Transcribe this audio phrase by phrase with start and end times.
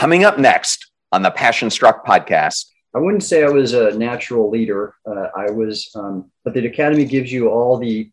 [0.00, 2.70] Coming up next on the Passion Struck podcast.
[2.94, 4.94] I wouldn't say I was a natural leader.
[5.04, 8.10] Uh, I was, um, but the academy gives you all the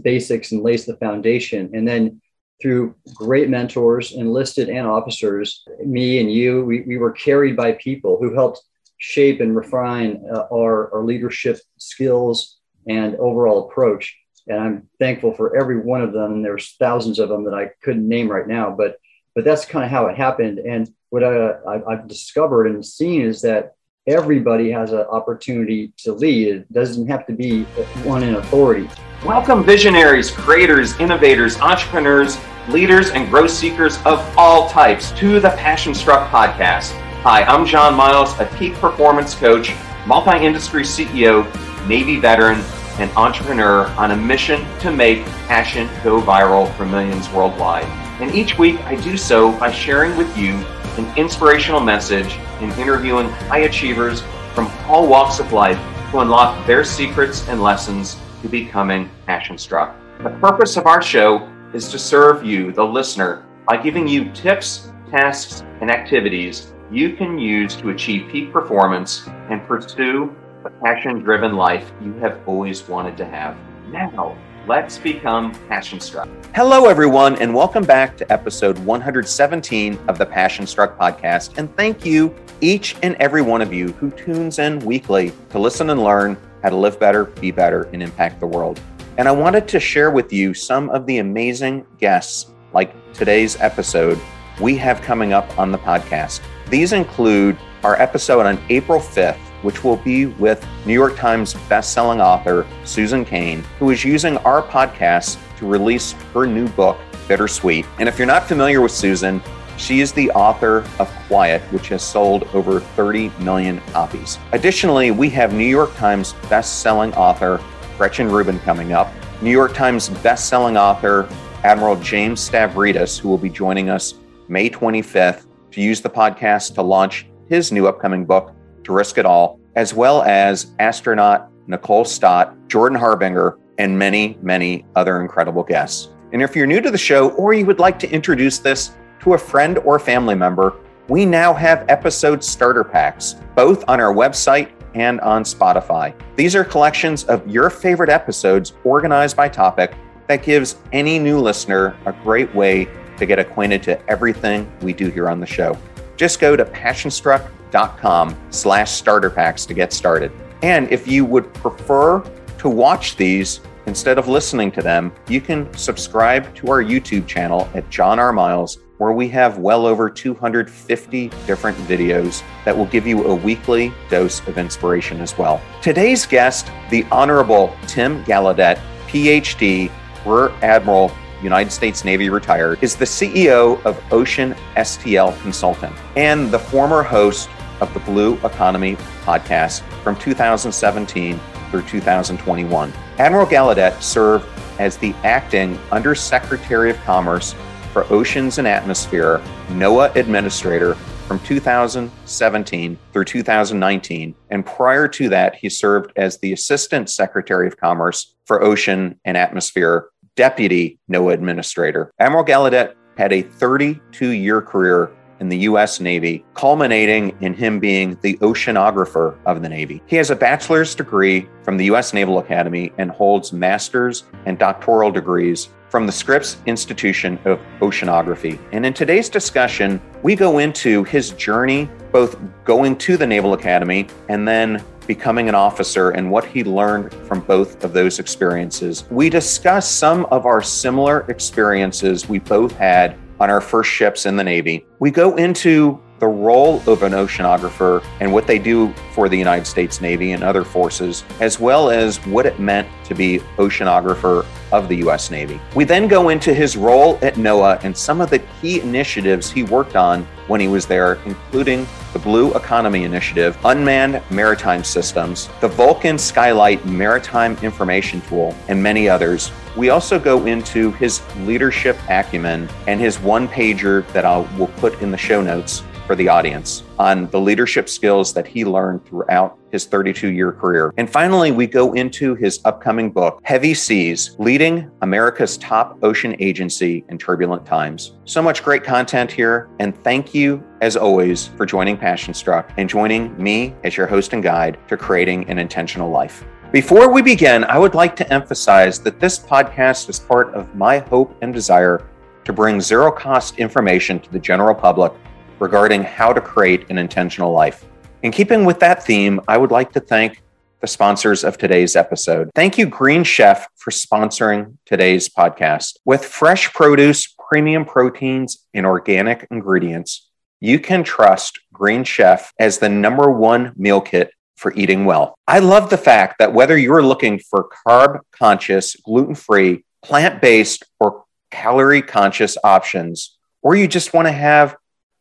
[0.00, 1.72] basics and lays the foundation.
[1.74, 2.22] And then
[2.62, 8.16] through great mentors, enlisted and officers, me and you, we, we were carried by people
[8.18, 8.62] who helped
[8.96, 12.56] shape and refine uh, our, our leadership skills
[12.88, 14.16] and overall approach.
[14.46, 16.40] And I'm thankful for every one of them.
[16.40, 18.96] There's thousands of them that I couldn't name right now, but
[19.34, 20.60] but that's kind of how it happened.
[20.60, 23.74] And what I, I've discovered and seen is that
[24.06, 26.48] everybody has an opportunity to lead.
[26.48, 27.62] It doesn't have to be
[28.04, 28.86] one in authority.
[29.24, 32.36] Welcome, visionaries, creators, innovators, entrepreneurs,
[32.68, 36.92] leaders, and growth seekers of all types to the Passion Struck podcast.
[37.22, 39.72] Hi, I'm John Miles, a peak performance coach,
[40.06, 41.46] multi industry CEO,
[41.88, 42.60] Navy veteran,
[42.98, 47.86] and entrepreneur on a mission to make passion go viral for millions worldwide.
[48.20, 50.62] And each week I do so by sharing with you
[50.98, 54.22] an inspirational message and interviewing high achievers
[54.54, 55.78] from all walks of life
[56.10, 59.94] to unlock their secrets and lessons to becoming passion struck.
[60.22, 64.90] The purpose of our show is to serve you, the listener, by giving you tips,
[65.10, 71.54] tasks, and activities you can use to achieve peak performance and pursue the passion driven
[71.54, 73.56] life you have always wanted to have.
[73.88, 74.36] Now,
[74.66, 76.28] let's become passion struck.
[76.54, 81.56] Hello, everyone, and welcome back to episode 117 of the Passion Struck podcast.
[81.56, 85.90] And thank you, each and every one of you who tunes in weekly to listen
[85.90, 88.80] and learn how to live better, be better, and impact the world.
[89.18, 94.18] And I wanted to share with you some of the amazing guests, like today's episode,
[94.60, 96.40] we have coming up on the podcast.
[96.70, 102.24] These include our episode on April 5th which will be with New York Times bestselling
[102.24, 107.84] author Susan Cain, who is using our podcast to release her new book, Bittersweet.
[107.98, 109.42] And if you're not familiar with Susan,
[109.76, 114.38] she is the author of Quiet, which has sold over 30 million copies.
[114.52, 117.60] Additionally, we have New York Times best-selling author
[117.98, 119.12] Gretchen Rubin coming up,
[119.42, 121.28] New York Times best-selling author
[121.64, 124.14] Admiral James Stavridis, who will be joining us
[124.46, 128.54] May 25th to use the podcast to launch his new upcoming book,
[128.86, 134.86] to risk it all, as well as astronaut Nicole Stott, Jordan Harbinger, and many, many
[134.94, 136.08] other incredible guests.
[136.32, 139.34] And if you're new to the show or you would like to introduce this to
[139.34, 140.76] a friend or family member,
[141.08, 146.14] we now have episode starter packs, both on our website and on Spotify.
[146.36, 149.94] These are collections of your favorite episodes organized by topic
[150.28, 155.08] that gives any new listener a great way to get acquainted to everything we do
[155.10, 155.76] here on the show.
[156.16, 160.32] Just go to passionstruck.com com slash starter packs to get started.
[160.62, 162.20] And if you would prefer
[162.58, 167.68] to watch these instead of listening to them, you can subscribe to our YouTube channel
[167.74, 168.32] at John R.
[168.32, 173.92] Miles, where we have well over 250 different videos that will give you a weekly
[174.08, 175.60] dose of inspiration as well.
[175.82, 179.90] Today's guest, the Honorable Tim Gallaudet, PhD,
[180.24, 181.12] Rear Admiral
[181.42, 187.48] United States Navy retired, is the CEO of Ocean STL Consultant and the former host
[187.80, 192.92] of the Blue Economy podcast from 2017 through 2021.
[193.18, 194.46] Admiral Gallaudet served
[194.78, 197.54] as the acting Undersecretary of Commerce
[197.92, 200.94] for Oceans and Atmosphere, NOAA Administrator
[201.26, 204.34] from 2017 through 2019.
[204.50, 209.36] And prior to that, he served as the Assistant Secretary of Commerce for Ocean and
[209.36, 212.12] Atmosphere, Deputy NOAA Administrator.
[212.20, 215.10] Admiral Gallaudet had a 32 year career
[215.40, 216.00] in the U.S.
[216.00, 220.02] Navy, culminating in him being the oceanographer of the Navy.
[220.06, 222.12] He has a bachelor's degree from the U.S.
[222.14, 228.58] Naval Academy and holds master's and doctoral degrees from the Scripps Institution of Oceanography.
[228.72, 234.08] And in today's discussion, we go into his journey, both going to the Naval Academy
[234.28, 239.04] and then becoming an officer and what he learned from both of those experiences.
[239.10, 244.36] We discuss some of our similar experiences we both had on our first ships in
[244.36, 244.86] the Navy.
[244.98, 249.66] We go into the role of an oceanographer and what they do for the United
[249.66, 254.88] States Navy and other forces, as well as what it meant to be oceanographer of
[254.88, 255.30] the U.S.
[255.30, 255.60] Navy.
[255.74, 259.62] We then go into his role at NOAA and some of the key initiatives he
[259.62, 265.68] worked on when he was there, including the Blue Economy Initiative, Unmanned Maritime Systems, the
[265.68, 269.50] Vulcan Skylight Maritime Information Tool, and many others.
[269.76, 275.00] We also go into his leadership acumen and his one pager that I will put
[275.02, 279.58] in the show notes for the audience on the leadership skills that he learned throughout
[279.72, 280.94] his 32 year career.
[280.96, 287.04] And finally, we go into his upcoming book, Heavy Seas Leading America's Top Ocean Agency
[287.08, 288.12] in Turbulent Times.
[288.24, 289.68] So much great content here.
[289.80, 294.32] And thank you, as always, for joining Passion Struck and joining me as your host
[294.32, 296.44] and guide to creating an intentional life.
[296.72, 300.98] Before we begin, I would like to emphasize that this podcast is part of my
[300.98, 302.08] hope and desire
[302.44, 305.12] to bring zero cost information to the general public
[305.58, 307.84] regarding how to create an intentional life.
[308.22, 310.42] In keeping with that theme, I would like to thank
[310.80, 312.50] the sponsors of today's episode.
[312.54, 315.96] Thank you, Green Chef, for sponsoring today's podcast.
[316.04, 320.28] With fresh produce, premium proteins, and organic ingredients,
[320.60, 325.34] you can trust Green Chef as the number one meal kit for eating well.
[325.46, 330.84] I love the fact that whether you're looking for carb conscious, gluten free, plant based,
[330.98, 334.76] or calorie conscious options, or you just want to have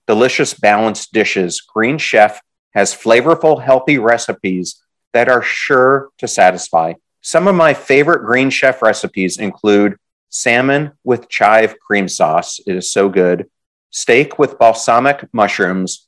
[0.07, 2.42] delicious, balanced dishes, Green Chef
[2.74, 4.81] has flavorful, healthy recipes
[5.13, 6.94] that are sure to satisfy.
[7.22, 9.98] Some of my favorite Green Chef recipes include
[10.30, 12.60] salmon with chive cream sauce.
[12.68, 13.50] It is so good.
[13.90, 16.07] Steak with balsamic mushrooms,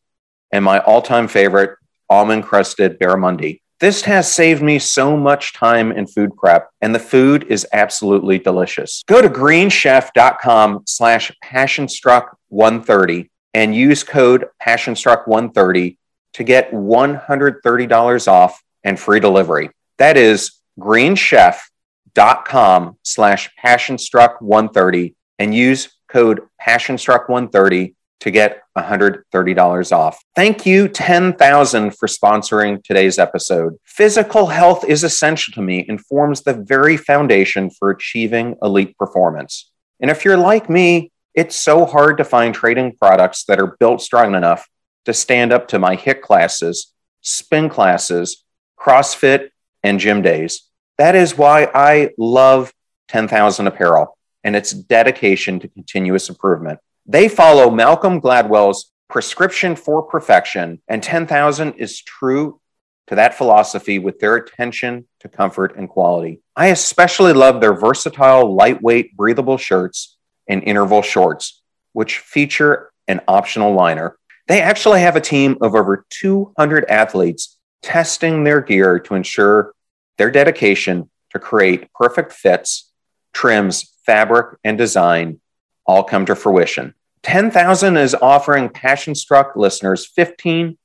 [0.51, 1.77] and my all time favorite,
[2.09, 3.61] almond crusted barramundi.
[3.79, 8.39] This has saved me so much time in food prep, and the food is absolutely
[8.39, 9.03] delicious.
[9.07, 15.97] Go to greenchef.com slash passionstruck130 and use code passionstruck130
[16.33, 19.71] to get $130 off and free delivery.
[19.97, 30.23] That is greenchef.com slash passionstruck130 and use code passionstruck130 to get $130 off.
[30.35, 33.73] Thank you, 10,000, for sponsoring today's episode.
[33.85, 39.71] Physical health is essential to me and forms the very foundation for achieving elite performance.
[39.99, 44.01] And if you're like me, it's so hard to find trading products that are built
[44.01, 44.67] strong enough
[45.05, 46.91] to stand up to my HIIT classes,
[47.21, 48.43] spin classes,
[48.77, 49.49] CrossFit,
[49.83, 50.63] and gym days.
[50.97, 52.73] That is why I love
[53.09, 56.79] 10,000 Apparel and its dedication to continuous improvement.
[57.05, 62.59] They follow Malcolm Gladwell's prescription for perfection, and 10,000 is true
[63.07, 66.41] to that philosophy with their attention to comfort and quality.
[66.55, 70.16] I especially love their versatile, lightweight, breathable shirts
[70.47, 71.61] and interval shorts,
[71.93, 74.17] which feature an optional liner.
[74.47, 79.73] They actually have a team of over 200 athletes testing their gear to ensure
[80.17, 82.91] their dedication to create perfect fits,
[83.33, 85.39] trims, fabric, and design
[85.85, 86.93] all come to fruition.
[87.23, 90.77] 10,000 is offering Passion Struck listeners 15%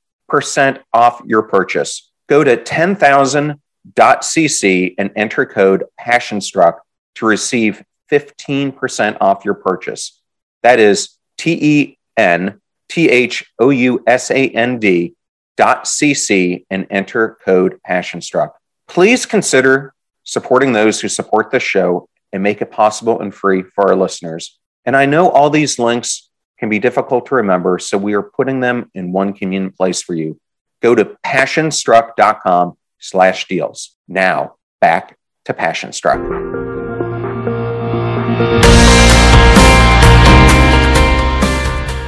[0.93, 2.11] off your purchase.
[2.27, 6.79] Go to 10,000.cc and enter code PassionStruck
[7.15, 10.21] to receive 15% off your purchase.
[10.61, 15.15] That is T E N T H O U S A N D
[15.55, 18.51] dot cc and enter code PassionStruck.
[18.87, 23.89] Please consider supporting those who support the show and make it possible and free for
[23.89, 24.59] our listeners.
[24.85, 26.29] And I know all these links
[26.59, 30.13] can be difficult to remember, so we are putting them in one convenient place for
[30.13, 30.39] you.
[30.81, 33.95] Go to passionstruck.com slash deals.
[34.07, 35.91] Now, back to Passion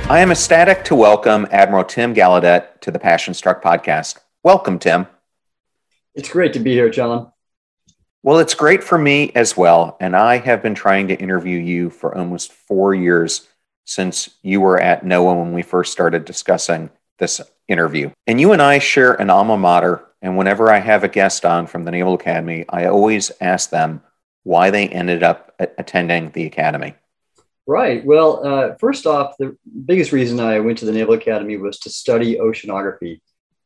[0.08, 4.20] I am ecstatic to welcome Admiral Tim Gallaudet to the Passion Struck podcast.
[4.44, 5.08] Welcome, Tim.
[6.14, 7.32] It's great to be here, John.
[8.22, 9.98] Well, it's great for me as well.
[10.00, 13.48] And I have been trying to interview you for almost four years
[13.86, 18.12] since you were at NOAA when we first started discussing this interview.
[18.28, 20.06] And you and I share an alma mater.
[20.22, 24.04] And whenever I have a guest on from the Naval Academy, I always ask them
[24.44, 26.94] why they ended up attending the Academy.
[27.68, 28.06] Right.
[28.06, 31.90] Well, uh, first off, the biggest reason I went to the Naval Academy was to
[31.90, 33.22] study oceanography.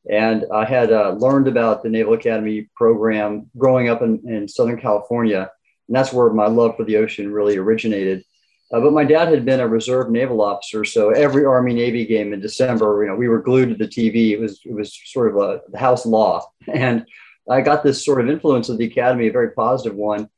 [0.10, 4.80] And I had uh, learned about the Naval Academy program growing up in, in Southern
[4.80, 5.52] California.
[5.88, 8.24] And that's where my love for the ocean really originated.
[8.72, 12.34] Uh, but my dad had been a reserve naval officer, so every Army Navy game
[12.34, 14.30] in December, you know, we were glued to the TV.
[14.32, 15.38] It was it was sort of
[15.74, 17.06] a house law, and
[17.50, 20.30] I got this sort of influence of the academy, a very positive one.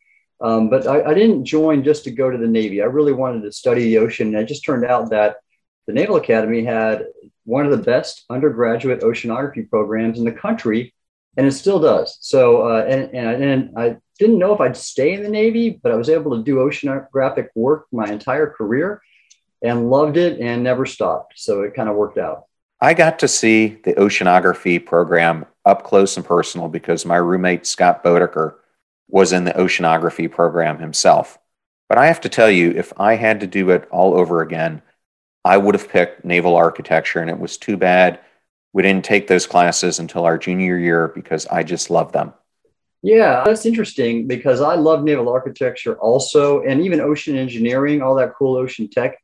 [0.41, 2.81] Um, but I, I, didn't join just to go to the Navy.
[2.81, 5.37] I really wanted to study the ocean, and it just turned out that
[5.85, 7.05] the Naval Academy had
[7.43, 10.95] one of the best undergraduate oceanography programs in the country,
[11.37, 12.17] and it still does.
[12.21, 15.91] So, uh, and, and, and I didn't know if I'd stay in the Navy, but
[15.91, 19.01] I was able to do oceanographic work my entire career
[19.61, 21.33] and loved it and never stopped.
[21.37, 22.45] So it kind of worked out.
[22.79, 28.03] I got to see the oceanography program up close and personal because my roommate, Scott
[28.03, 28.55] Bodeker,
[29.11, 31.37] was in the oceanography program himself.
[31.87, 34.81] But I have to tell you, if I had to do it all over again,
[35.43, 38.19] I would have picked naval architecture, and it was too bad
[38.73, 42.33] we didn't take those classes until our junior year because I just love them.
[43.03, 48.33] Yeah, that's interesting because I love naval architecture also, and even ocean engineering, all that
[48.37, 49.17] cool ocean tech.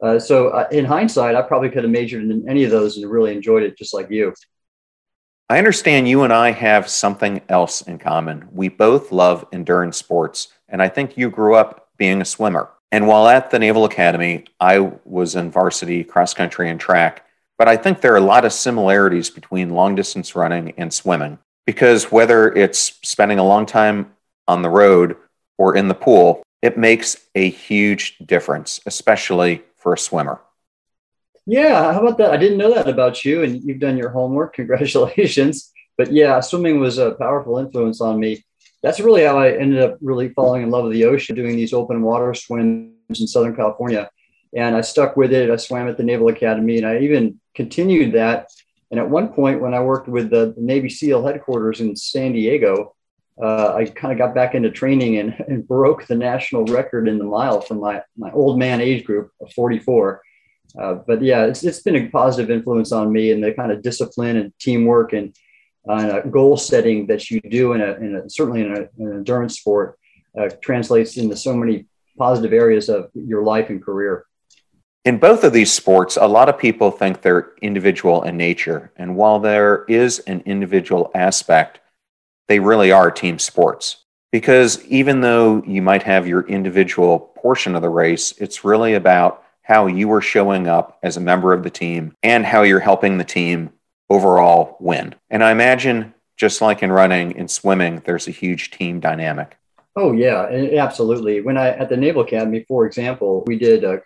[0.00, 3.10] Uh, so, uh, in hindsight, I probably could have majored in any of those and
[3.10, 4.32] really enjoyed it just like you.
[5.48, 8.48] I understand you and I have something else in common.
[8.52, 12.68] We both love endurance sports, and I think you grew up being a swimmer.
[12.90, 17.24] And while at the Naval Academy, I was in varsity cross country and track,
[17.58, 21.38] but I think there are a lot of similarities between long distance running and swimming
[21.64, 24.12] because whether it's spending a long time
[24.48, 25.16] on the road
[25.58, 30.40] or in the pool, it makes a huge difference, especially for a swimmer.
[31.46, 32.32] Yeah, how about that?
[32.32, 34.54] I didn't know that about you, and you've done your homework.
[34.56, 35.72] Congratulations.
[35.96, 38.44] But yeah, swimming was a powerful influence on me.
[38.82, 41.72] That's really how I ended up really falling in love with the ocean, doing these
[41.72, 44.10] open water swims in Southern California.
[44.54, 45.50] And I stuck with it.
[45.50, 48.50] I swam at the Naval Academy, and I even continued that
[48.90, 52.94] and at one point, when I worked with the Navy SEAL headquarters in San Diego,
[53.42, 57.18] uh, I kind of got back into training and, and, broke the national record in
[57.18, 60.22] the mile for my, my old man age group of 44.
[60.80, 63.82] Uh, but yeah, it's, it's been a positive influence on me and the kind of
[63.82, 65.34] discipline and teamwork and,
[65.88, 69.12] uh, goal setting that you do in a, in a certainly in, a, in, an
[69.18, 69.96] endurance sport
[70.36, 71.86] uh, translates into so many
[72.18, 74.26] positive areas of your life and career.
[75.04, 78.90] In both of these sports, a lot of people think they're individual in nature.
[78.96, 81.78] And while there is an individual aspect,
[82.48, 84.04] they really are team sports.
[84.32, 89.44] Because even though you might have your individual portion of the race, it's really about
[89.66, 93.18] how you are showing up as a member of the team and how you're helping
[93.18, 93.70] the team
[94.08, 95.12] overall win.
[95.28, 99.56] And I imagine, just like in running and swimming, there's a huge team dynamic.
[99.96, 100.46] Oh yeah,
[100.78, 101.40] absolutely.
[101.40, 104.02] When I at the Naval Academy, for example, we did a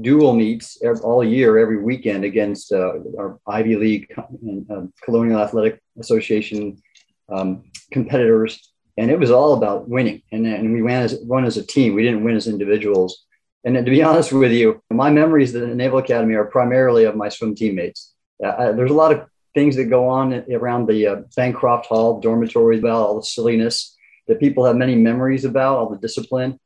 [0.00, 4.12] dual meets all year, every weekend against uh, our Ivy League
[4.42, 6.82] and uh, Colonial Athletic Association
[7.28, 10.22] um, competitors, and it was all about winning.
[10.32, 11.94] And, and we ran as won as a team.
[11.94, 13.26] We didn't win as individuals.
[13.64, 17.16] And to be honest with you, my memories of the Naval Academy are primarily of
[17.16, 18.14] my swim teammates.
[18.44, 22.80] Uh, there's a lot of things that go on around the uh, Bancroft Hall dormitories
[22.80, 23.96] about all the silliness
[24.28, 26.58] that people have many memories about, all the discipline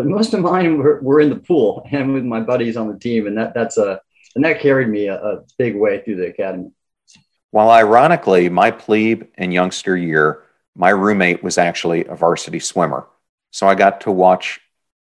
[0.00, 2.98] but most of mine were, were in the pool and with my buddies on the
[2.98, 4.00] team, and that that's a
[4.34, 6.70] and that carried me a, a big way through the academy.
[7.50, 10.44] While ironically, my plebe and youngster year,
[10.76, 13.06] my roommate was actually a varsity swimmer,
[13.50, 14.60] so I got to watch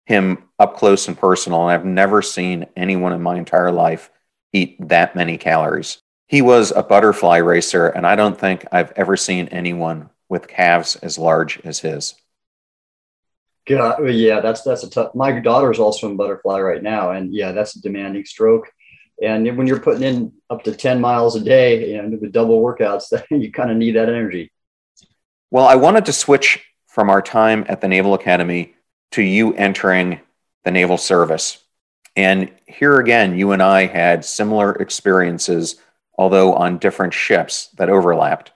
[0.06, 4.12] him up close and personal, and I've never seen anyone in my entire life
[4.52, 6.02] eat that many calories.
[6.28, 10.96] He was a butterfly racer, and I don't think I've ever seen anyone with calves
[10.98, 12.16] as large as his.
[13.66, 15.16] God, yeah, that's that's a tough.
[15.16, 18.70] My daughter's also in butterfly right now, and yeah, that's a demanding stroke.
[19.22, 23.06] And when you're putting in up to ten miles a day and with double workouts,
[23.30, 24.52] you kind of need that energy.
[25.50, 28.76] Well, I wanted to switch from our time at the Naval Academy
[29.14, 30.20] to you entering
[30.64, 31.60] the Naval Service.
[32.16, 35.78] And here again, you and I had similar experiences,
[36.18, 38.52] although on different ships that overlapped.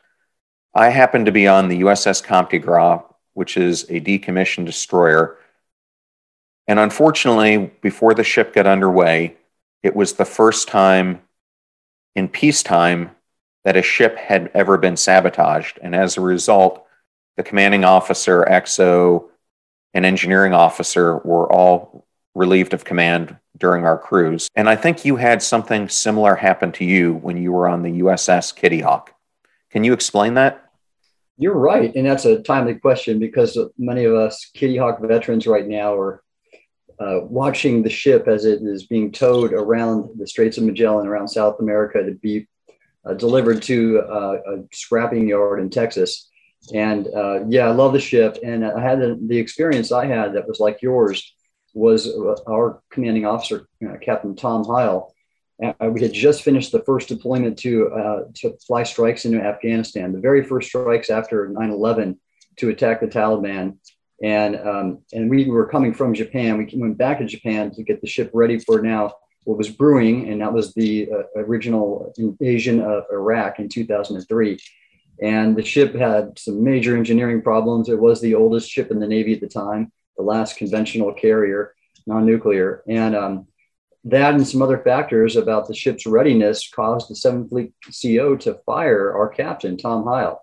[0.75, 3.01] I happened to be on the USS Comte Gras
[3.37, 5.37] which is a decommissioned destroyer.
[6.65, 9.37] And unfortunately, before the ship got underway,
[9.83, 11.21] it was the first time
[12.15, 13.11] in peacetime
[13.63, 15.77] that a ship had ever been sabotaged.
[15.83, 16.83] And as a result,
[17.35, 19.25] the commanding officer, XO,
[19.93, 24.47] and engineering officer were all relieved of command during our cruise.
[24.55, 28.01] And I think you had something similar happen to you when you were on the
[28.01, 29.13] USS Kitty Hawk.
[29.71, 30.63] Can you explain that?
[31.37, 31.93] You're right.
[31.95, 36.23] And that's a timely question because many of us Kitty Hawk veterans right now are
[36.99, 41.27] uh, watching the ship as it is being towed around the Straits of Magellan around
[41.27, 42.47] South America to be
[43.05, 46.29] uh, delivered to uh, a scrapping yard in Texas.
[46.73, 48.37] And uh, yeah, I love the ship.
[48.43, 51.33] And I had the, the, experience I had that was like yours
[51.73, 55.11] was uh, our commanding officer, uh, Captain Tom Hejl
[55.63, 60.11] uh, we had just finished the first deployment to uh, to fly strikes into Afghanistan,
[60.11, 62.17] the very first strikes after 9/11
[62.57, 63.77] to attack the Taliban,
[64.21, 66.57] and um, and we were coming from Japan.
[66.57, 69.13] We went back to Japan to get the ship ready for now
[69.45, 74.59] what was brewing, and that was the original invasion of Iraq in 2003.
[75.21, 77.89] And the ship had some major engineering problems.
[77.89, 81.73] It was the oldest ship in the Navy at the time, the last conventional carrier,
[82.05, 83.47] non-nuclear, and um,
[84.05, 88.59] that and some other factors about the ship's readiness caused the Seventh Fleet CO to
[88.65, 90.37] fire our captain, Tom Hejl.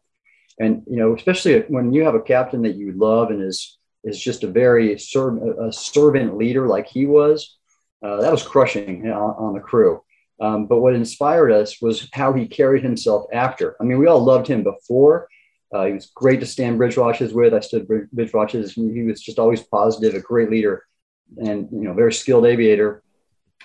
[0.61, 4.21] And you know, especially when you have a captain that you love and is is
[4.21, 7.57] just a very serv- a servant leader like he was,
[8.05, 10.04] Uh, that was crushing on the crew.
[10.41, 13.77] Um, but what inspired us was how he carried himself after.
[13.81, 15.29] I mean, we all loved him before.
[15.73, 17.55] Uh, he was great to stand bridge watches with.
[17.55, 18.75] I stood bridge watches.
[18.75, 20.85] He was just always positive, a great leader,
[21.39, 23.03] and you know, very skilled aviator.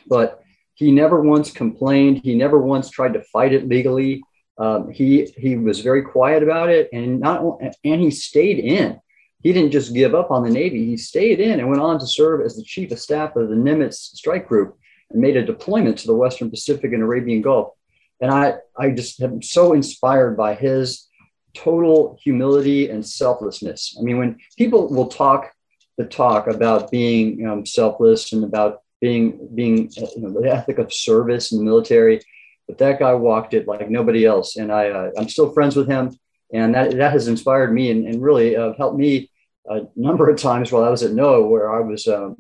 [0.08, 2.22] But he never once complained.
[2.24, 4.24] He never once tried to fight it legally.
[4.58, 7.44] Um, he he was very quiet about it, and not
[7.84, 9.00] and he stayed in.
[9.42, 10.86] He didn't just give up on the Navy.
[10.86, 13.56] He stayed in and went on to serve as the chief of staff of the
[13.56, 14.78] Nimitz Strike Group
[15.12, 17.74] and made a deployment to the Western Pacific and Arabian Gulf.
[18.22, 21.08] And I I just am so inspired by his
[21.54, 23.96] total humility and selflessness.
[24.00, 25.52] I mean, when people will talk
[25.98, 30.94] the talk about being um, selfless and about being being you know, the ethic of
[30.94, 32.22] service in the military,
[32.68, 34.56] but that guy walked it like nobody else.
[34.56, 36.18] And I, uh, I'm still friends with him.
[36.54, 39.30] And that, that has inspired me and, and really uh, helped me
[39.70, 42.38] a number of times while I was at NOAA where I was um,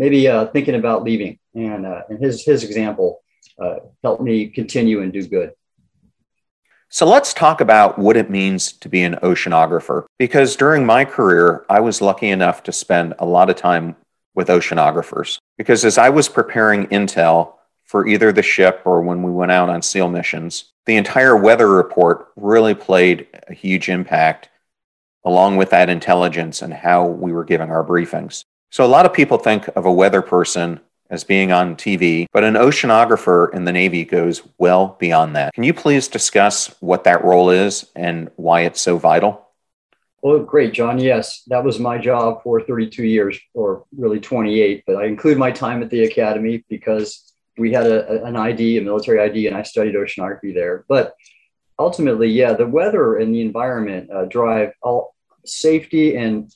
[0.00, 1.38] maybe uh, thinking about leaving.
[1.54, 3.22] And, uh, and his, his example
[3.62, 5.52] uh, helped me continue and do good.
[6.88, 10.06] So let's talk about what it means to be an oceanographer.
[10.18, 13.94] Because during my career, I was lucky enough to spend a lot of time
[14.34, 15.38] with oceanographers.
[15.56, 17.54] Because as I was preparing intel,
[17.90, 20.70] for either the ship or when we went out on SEAL missions.
[20.86, 24.48] The entire weather report really played a huge impact,
[25.24, 28.44] along with that intelligence and how we were giving our briefings.
[28.70, 32.44] So, a lot of people think of a weather person as being on TV, but
[32.44, 35.52] an oceanographer in the Navy goes well beyond that.
[35.54, 39.48] Can you please discuss what that role is and why it's so vital?
[40.22, 40.98] Well, great, John.
[40.98, 45.50] Yes, that was my job for 32 years, or really 28, but I include my
[45.50, 49.62] time at the academy because we had a, an ID, a military ID, and I
[49.62, 50.84] studied oceanography there.
[50.88, 51.14] But
[51.78, 56.54] ultimately, yeah, the weather and the environment uh, drive all safety and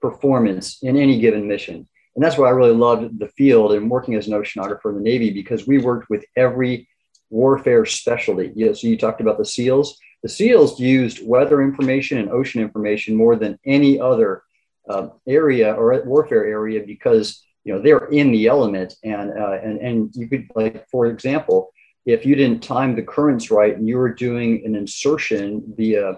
[0.00, 1.88] performance in any given mission.
[2.14, 5.02] And that's why I really loved the field and working as an oceanographer in the
[5.02, 6.88] Navy because we worked with every
[7.30, 8.52] warfare specialty.
[8.56, 9.96] You know, so you talked about the SEALs.
[10.22, 14.42] The SEALs used weather information and ocean information more than any other
[14.88, 19.78] uh, area or warfare area because you know they're in the element and uh, and
[19.80, 21.70] and you could like for example
[22.06, 26.14] if you didn't time the currents right and you were doing an insertion via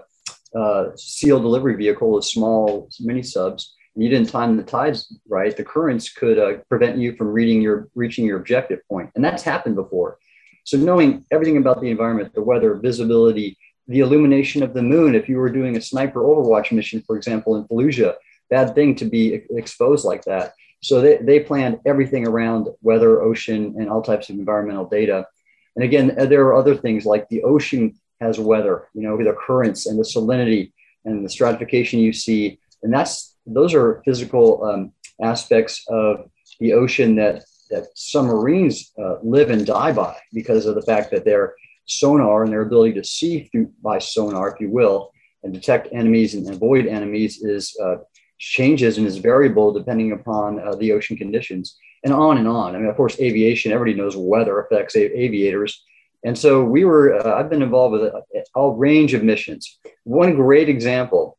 [0.55, 5.55] uh, seal delivery vehicle with small mini subs and you didn't time the tides right
[5.55, 9.43] the currents could uh, prevent you from reading your reaching your objective point and that's
[9.43, 10.17] happened before
[10.63, 15.29] so knowing everything about the environment the weather visibility the illumination of the moon if
[15.29, 18.15] you were doing a sniper overwatch mission for example in fallujah
[18.49, 23.75] bad thing to be exposed like that so they, they planned everything around weather, ocean,
[23.77, 25.27] and all types of environmental data.
[25.75, 29.33] And again, uh, there are other things like the ocean has weather, you know, the
[29.33, 30.71] currents and the salinity
[31.05, 32.59] and the stratification you see.
[32.83, 36.29] And that's those are physical um, aspects of
[36.59, 41.25] the ocean that that submarines uh, live and die by because of the fact that
[41.25, 41.55] their
[41.85, 45.11] sonar and their ability to see through by sonar, if you will,
[45.43, 47.95] and detect enemies and avoid enemies is uh,
[48.37, 52.75] changes and is variable depending upon uh, the ocean conditions and on and on.
[52.75, 55.83] I mean, of course, aviation, everybody knows weather affects aviators.
[56.23, 58.23] And so we were, uh, I've been involved with a,
[58.55, 59.79] a, range of missions.
[60.03, 61.37] One great example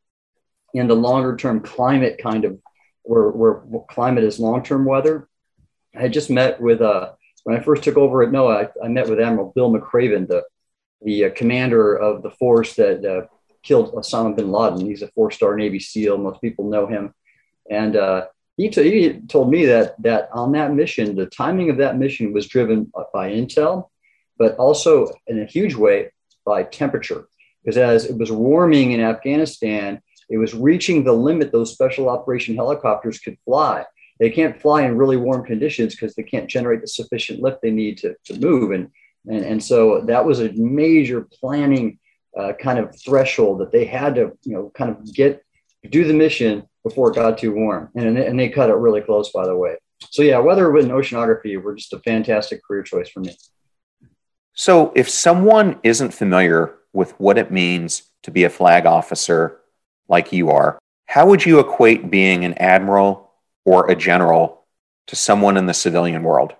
[0.74, 2.58] in the longer term climate kind of
[3.02, 5.28] where, where climate is long term weather.
[5.94, 7.12] I just met with, uh,
[7.44, 10.42] when I first took over at NOAA, I, I met with Admiral Bill McRaven, the,
[11.02, 13.26] the uh, commander of the force that uh,
[13.62, 14.86] killed Osama bin Laden.
[14.86, 16.18] He's a four-star Navy SEAL.
[16.18, 17.14] Most people know him,
[17.70, 21.78] and uh, he, t- he told me that that on that mission, the timing of
[21.78, 23.88] that mission was driven by intel,
[24.42, 26.10] but also in a huge way
[26.44, 27.28] by temperature.
[27.62, 32.56] Because as it was warming in Afghanistan, it was reaching the limit those special operation
[32.56, 33.84] helicopters could fly.
[34.18, 37.70] They can't fly in really warm conditions because they can't generate the sufficient lift they
[37.70, 38.72] need to, to move.
[38.72, 38.88] And,
[39.28, 42.00] and, and so that was a major planning
[42.36, 45.44] uh, kind of threshold that they had to, you know, kind of get
[45.88, 49.30] do the mission before it got too warm, and and they cut it really close,
[49.30, 49.76] by the way.
[50.10, 53.36] So yeah, weather and oceanography were just a fantastic career choice for me.
[54.54, 59.60] So if someone isn't familiar with what it means to be a flag officer
[60.08, 63.32] like you are, how would you equate being an admiral
[63.64, 64.64] or a general
[65.06, 66.54] to someone in the civilian world?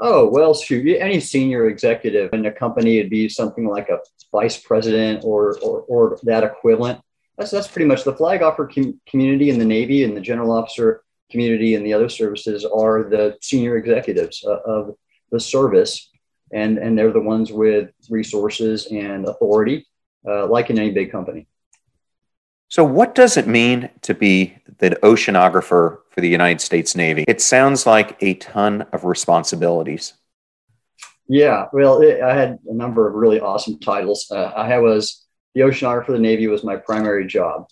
[0.00, 4.00] Oh, well, shoot, any senior executive in a company would be something like a
[4.32, 7.00] vice president or, or, or that equivalent.
[7.38, 10.50] That's, that's pretty much the flag officer com- community in the Navy and the general
[10.50, 14.96] officer community and the other services are the senior executives uh, of
[15.30, 16.10] the service.
[16.52, 19.86] And, and they're the ones with resources and authority,
[20.28, 21.46] uh, like in any big company.
[22.68, 27.24] So, what does it mean to be the oceanographer for the United States Navy?
[27.28, 30.14] It sounds like a ton of responsibilities.
[31.28, 34.26] Yeah, well, it, I had a number of really awesome titles.
[34.30, 37.66] Uh, I was the oceanographer for the Navy was my primary job.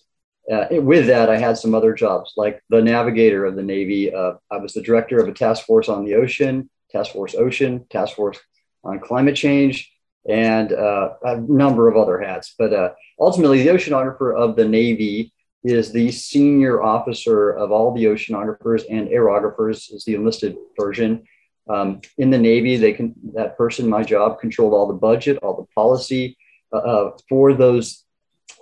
[0.53, 4.13] Uh, with that, I had some other jobs like the navigator of the Navy.
[4.13, 7.87] Uh, I was the director of a task force on the ocean, task force ocean,
[7.89, 8.39] task force
[8.85, 9.91] on climate change,
[10.29, 12.55] and uh, a number of other hats.
[12.59, 18.05] But uh, ultimately, the oceanographer of the Navy is the senior officer of all the
[18.05, 21.25] oceanographers and aerographers, is the enlisted version.
[21.69, 25.57] Um, in the Navy, they can that person, my job, controlled all the budget, all
[25.57, 26.37] the policy
[26.73, 28.05] uh, uh for those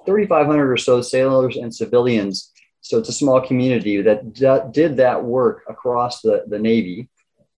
[0.06, 2.52] 3,500 or so sailors and civilians.
[2.80, 7.08] So it's a small community that d- did that work across the, the Navy.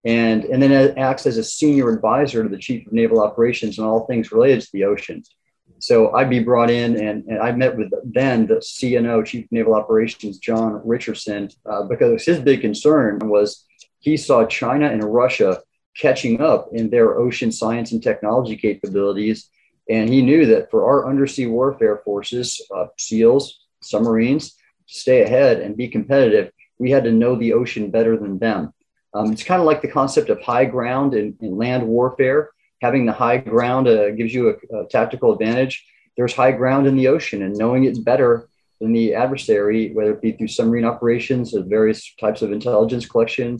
[0.05, 3.87] And, and then acts as a senior advisor to the chief of naval operations on
[3.87, 5.35] all things related to the oceans.
[5.79, 9.53] So I'd be brought in, and, and I met with then the CNO, Chief of
[9.53, 13.65] Naval Operations, John Richardson, uh, because his big concern was
[13.99, 15.63] he saw China and Russia
[15.97, 19.51] catching up in their ocean science and technology capabilities
[19.91, 25.61] and he knew that for our undersea warfare forces, uh, SEALs, submarines, to stay ahead
[25.61, 28.73] and be competitive, we had to know the ocean better than them.
[29.15, 32.51] Um, it's kind of like the concept of high ground in, in land warfare.
[32.81, 35.85] Having the high ground uh, gives you a, a, tactical advantage.
[36.17, 38.49] There's high ground in the ocean, and knowing it's better
[38.81, 43.59] than the adversary, whether it be through submarine operations or various types of intelligence collection,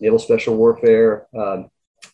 [0.00, 1.64] naval special warfare, uh,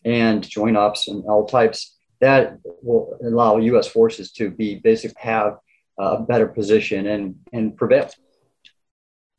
[0.03, 3.87] and joint ops and all types that will allow U.S.
[3.87, 5.57] forces to be basically have
[5.97, 8.09] a better position and and prevail.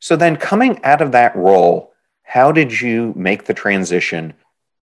[0.01, 1.90] So then, coming out of that role,
[2.31, 4.33] how did you make the transition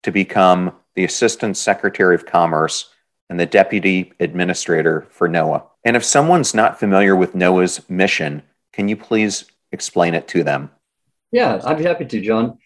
[0.02, 2.90] to become the Assistant Secretary of Commerce
[3.30, 5.64] and the Deputy Administrator for NOAA?
[5.82, 8.42] And if someone's not familiar with NOAA's mission,
[8.74, 10.70] can you please explain it to them?
[11.32, 12.58] Yeah, I'd be happy to, John.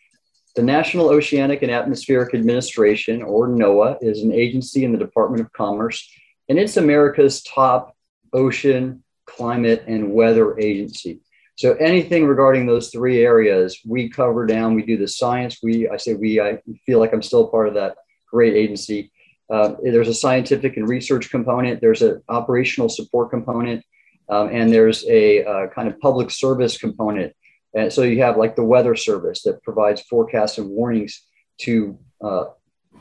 [0.56, 5.52] The National Oceanic and Atmospheric Administration, or NOAA, is an agency in the Department of
[5.52, 6.04] Commerce,
[6.48, 7.96] and it's America's top
[8.32, 11.20] ocean, climate, and weather agency.
[11.56, 14.74] So anything regarding those three areas, we cover down.
[14.74, 15.58] We do the science.
[15.62, 17.96] We, I say we, I feel like I'm still part of that
[18.28, 19.12] great agency.
[19.52, 21.80] Uh, there's a scientific and research component.
[21.80, 23.84] There's an operational support component,
[24.28, 27.34] um, and there's a uh, kind of public service component
[27.74, 31.22] and so you have like the weather service that provides forecasts and warnings
[31.58, 32.44] to uh,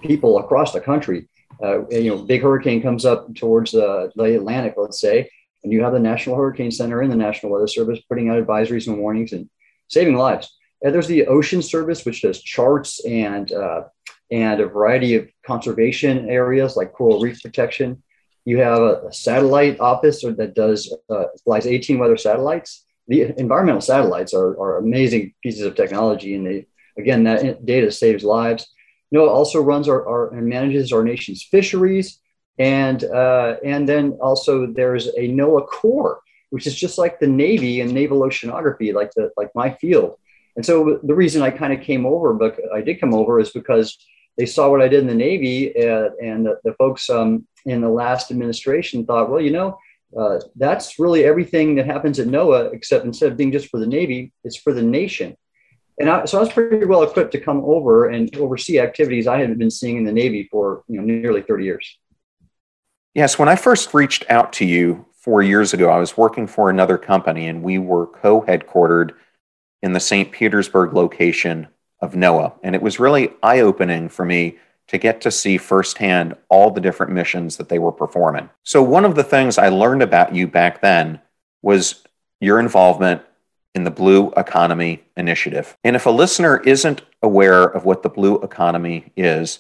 [0.02, 1.30] people across the country.
[1.64, 5.30] Uh, you know, big hurricane comes up towards the, the Atlantic, let's say,
[5.64, 8.88] and you have the National Hurricane Center and the National Weather Service putting out advisories
[8.88, 9.50] and warnings and
[9.88, 10.56] saving lives.
[10.82, 13.84] And there's the Ocean Service, which does charts and uh,
[14.32, 18.04] and a variety of conservation areas like coral reef protection.
[18.46, 23.82] You have a, a satellite office that does uh, flies 18 weather satellites the environmental
[23.82, 28.68] satellites are, are amazing pieces of technology, and they again that data saves lives.
[29.14, 32.20] NOAA also runs our, our and manages our nation's fisheries,
[32.60, 36.20] and uh, and then also there's a NOAA Corps,
[36.52, 40.18] which is just like the Navy and naval oceanography, like the like my field.
[40.56, 43.50] And so the reason I kind of came over, but I did come over, is
[43.50, 43.98] because
[44.38, 47.82] they saw what I did in the Navy, uh, and the, the folks um, in
[47.82, 49.78] the last administration thought, well, you know,
[50.18, 53.88] uh, that's really everything that happens at NOAA, except instead of being just for the
[53.88, 55.36] Navy, it's for the nation.
[56.00, 59.40] And I, so I was pretty well equipped to come over and oversee activities I
[59.40, 62.00] hadn't been seeing in the Navy for you know nearly 30 years.
[63.14, 66.70] Yes, when I first reached out to you four years ago, I was working for
[66.70, 69.12] another company, and we were co-headquartered
[69.84, 70.32] in the St.
[70.32, 71.68] Petersburg location
[72.00, 76.72] of NOAA, and it was really eye-opening for me to get to see firsthand all
[76.72, 78.50] the different missions that they were performing.
[78.64, 81.22] So, one of the things I learned about you back then
[81.62, 82.04] was
[82.42, 83.22] your involvement
[83.76, 85.78] in the Blue Economy Initiative.
[85.84, 89.60] And if a listener isn't aware of what the Blue Economy is,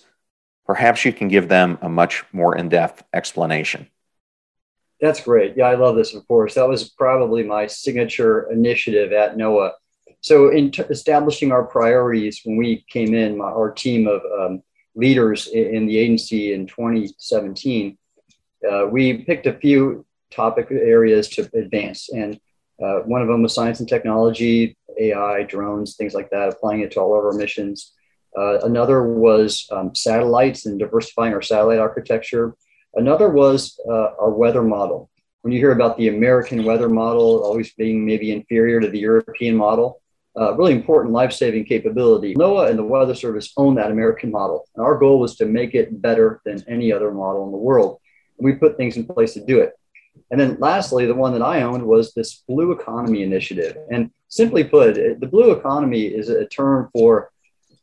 [0.65, 3.87] perhaps you can give them a much more in depth explanation.
[5.01, 5.57] That's great.
[5.57, 6.55] Yeah, I love this, of course.
[6.55, 9.71] That was probably my signature initiative at NOAA.
[10.21, 14.63] So, in t- establishing our priorities when we came in, my, our team of um,
[14.95, 17.97] leaders in the agency in 2017,
[18.69, 22.09] uh, we picked a few topic areas to advance.
[22.09, 22.39] And
[22.81, 26.91] uh, one of them was science and technology, AI, drones, things like that, applying it
[26.91, 27.93] to all of our missions.
[28.37, 32.55] Uh, another was um, satellites and diversifying our satellite architecture.
[32.95, 35.09] Another was uh, our weather model.
[35.41, 39.55] When you hear about the American weather model always being maybe inferior to the European
[39.55, 40.01] model,
[40.39, 42.33] uh, really important life-saving capability.
[42.33, 44.65] NOAA and the Weather Service own that American model.
[44.75, 47.99] And our goal was to make it better than any other model in the world.
[48.39, 49.73] And we put things in place to do it.
[50.31, 53.77] And then lastly, the one that I owned was this Blue Economy Initiative.
[53.91, 57.31] And simply put, the Blue Economy is a term for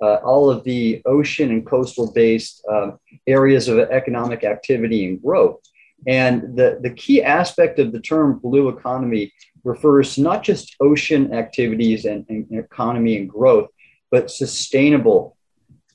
[0.02, 5.60] uh, all of the ocean and coastal based um, areas of economic activity and growth.
[6.06, 9.32] And the, the key aspect of the term blue economy
[9.64, 13.68] refers not just ocean activities and, and economy and growth,
[14.10, 15.36] but sustainable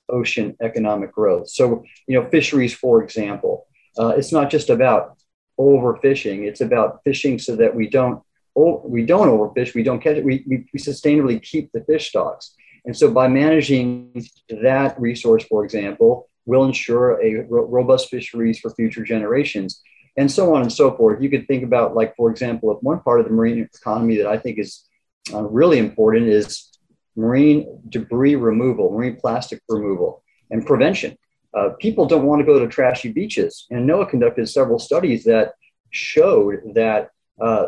[0.09, 1.49] ocean economic growth.
[1.49, 3.65] So, you know, fisheries, for example,
[3.97, 5.17] uh, it's not just about
[5.59, 8.21] overfishing; it's about fishing so that we don't
[8.55, 12.55] we don't overfish, we don't catch it, we, we sustainably keep the fish stocks.
[12.85, 14.25] And so, by managing
[14.61, 19.81] that resource, for example, will ensure a ro- robust fisheries for future generations
[20.17, 21.21] and so on and so forth.
[21.21, 24.27] You could think about, like, for example, if one part of the marine economy that
[24.27, 24.85] I think is
[25.33, 26.71] uh, really important is
[27.15, 31.17] marine debris removal, marine plastic removal, and prevention.
[31.53, 33.65] Uh, people don't want to go to trashy beaches.
[33.71, 35.53] And NOAA conducted several studies that
[35.89, 37.67] showed that uh,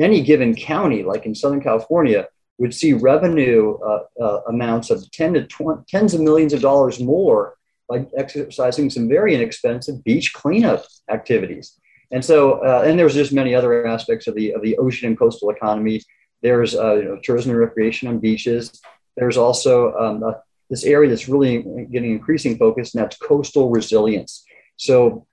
[0.00, 5.34] any given county, like in Southern California, would see revenue uh, uh amounts of 10
[5.34, 7.56] to 20, tens of millions of dollars more
[7.88, 11.78] by exercising some very inexpensive beach cleanup activities.
[12.10, 15.18] And so, uh, and there's just many other aspects of the of the ocean and
[15.18, 16.02] coastal economy.
[16.42, 18.80] There's uh, you know, tourism and recreation on beaches.
[19.16, 20.22] There's also um,
[20.70, 24.44] this area that's really getting increasing focus, and that's coastal resilience.
[24.76, 25.26] So,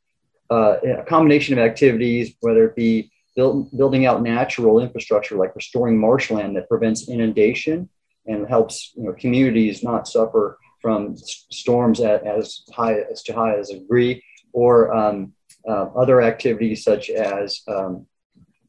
[0.50, 5.98] uh, a combination of activities, whether it be build, building out natural infrastructure like restoring
[5.98, 7.90] marshland that prevents inundation
[8.26, 13.56] and helps you know, communities not suffer from storms at, as high as to high
[13.58, 15.34] as a degree, or um,
[15.68, 18.06] uh, other activities such as um,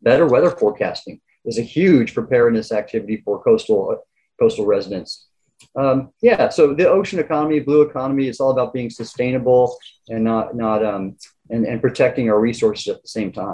[0.03, 3.98] better weather forecasting is a huge preparedness activity for coastal
[4.38, 5.27] coastal residents.
[5.77, 9.77] Um, yeah, so the ocean economy, blue economy, it's all about being sustainable
[10.09, 11.16] and not not um,
[11.50, 13.54] and, and protecting our resources at the same time.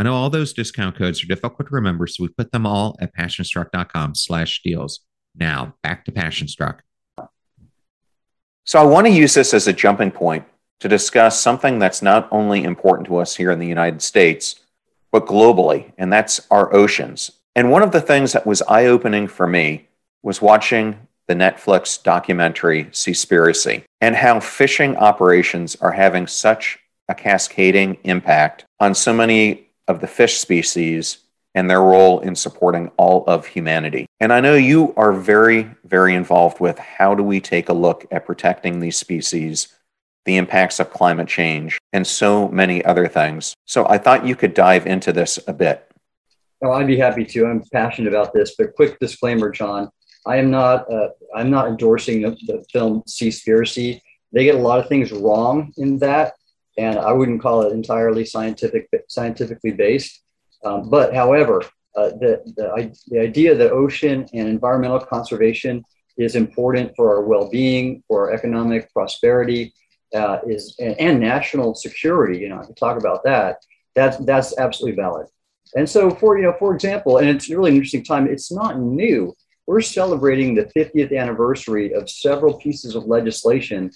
[0.00, 2.96] I know all those discount codes are difficult to remember, so we put them all
[3.02, 5.00] at passionstruck.com slash deals.
[5.34, 6.78] Now, back to Passionstruck.
[8.64, 10.46] So I want to use this as a jumping point
[10.78, 14.60] to discuss something that's not only important to us here in the United States,
[15.12, 17.32] but globally, and that's our oceans.
[17.54, 19.86] And one of the things that was eye opening for me
[20.22, 26.78] was watching the Netflix documentary Seaspiracy and how fishing operations are having such
[27.10, 31.18] a cascading impact on so many of the fish species
[31.54, 34.06] and their role in supporting all of humanity.
[34.20, 38.06] And I know you are very, very involved with how do we take a look
[38.10, 39.68] at protecting these species,
[40.24, 43.54] the impacts of climate change, and so many other things.
[43.66, 45.90] So I thought you could dive into this a bit.
[46.62, 47.46] Oh, I'd be happy to.
[47.46, 49.90] I'm passionate about this, but quick disclaimer, John.
[50.26, 50.90] I am not.
[50.92, 54.00] Uh, I'm not endorsing the, the film Seaspiracy.
[54.32, 56.34] They get a lot of things wrong in that,
[56.78, 60.22] and I wouldn't call it entirely scientific, scientifically based.
[60.64, 61.62] Um, but however,
[61.96, 65.84] uh, the, the, the idea that ocean and environmental conservation
[66.16, 69.72] is important for our well-being, for our economic prosperity,
[70.14, 72.38] uh, is and, and, national security.
[72.38, 73.56] You know, I talk about that.
[73.94, 75.26] That's that's absolutely valid.
[75.76, 78.26] And so, for you know, for example, and it's really an interesting time.
[78.26, 79.34] It's not new.
[79.66, 83.92] We're celebrating the 50th anniversary of several pieces of legislation.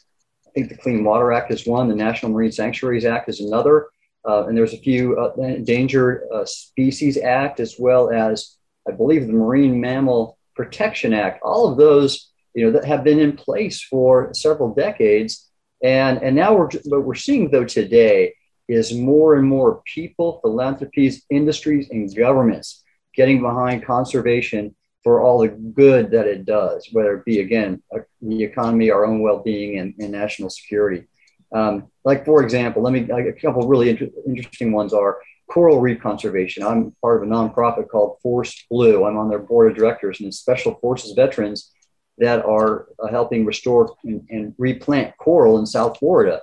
[0.54, 1.88] Think the Clean Water Act is one.
[1.88, 3.88] The National Marine Sanctuaries Act is another
[4.26, 8.56] uh, and there's a few uh, Endangered uh, Species Act as well as
[8.88, 11.40] I believe the Marine Mammal Protection Act.
[11.42, 15.50] All of those, you know, that have been in place for several decades,
[15.82, 18.34] and and now we're what we're seeing though today
[18.66, 22.82] is more and more people, philanthropies, industries, and governments
[23.14, 27.80] getting behind conservation for all the good that it does, whether it be again
[28.22, 31.06] the economy, our own well-being, and, and national security.
[31.54, 35.80] Um, like for example, let me like a couple really inter- interesting ones are coral
[35.80, 36.64] reef conservation.
[36.64, 39.04] I'm part of a nonprofit called Force Blue.
[39.04, 41.70] I'm on their board of directors and it's special forces veterans
[42.18, 46.40] that are uh, helping restore and, and, replant coral in South Florida.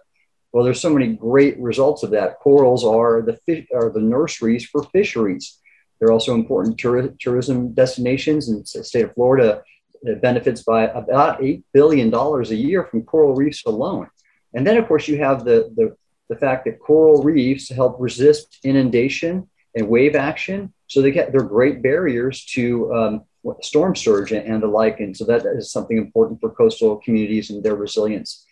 [0.52, 2.40] Well, there's so many great results of that.
[2.40, 5.61] Corals are the fish, are the nurseries for fisheries.
[6.02, 9.64] They're also important tur- tourism destinations in the state of Florida.
[10.02, 14.10] It benefits by about $8 billion a year from coral reefs alone.
[14.56, 15.96] And then, of course, you have the, the,
[16.28, 20.74] the fact that coral reefs help resist inundation and wave action.
[20.88, 23.22] So they get, they're great barriers to um,
[23.62, 25.00] storm surge and, and the like.
[25.00, 28.44] And so that is something important for coastal communities and their resilience.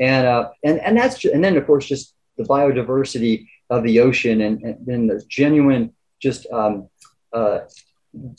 [0.00, 4.40] And, uh, and, and that's, and then, of course, just the biodiversity of the ocean
[4.40, 6.88] and, and, and the genuine just um,
[7.32, 7.60] uh,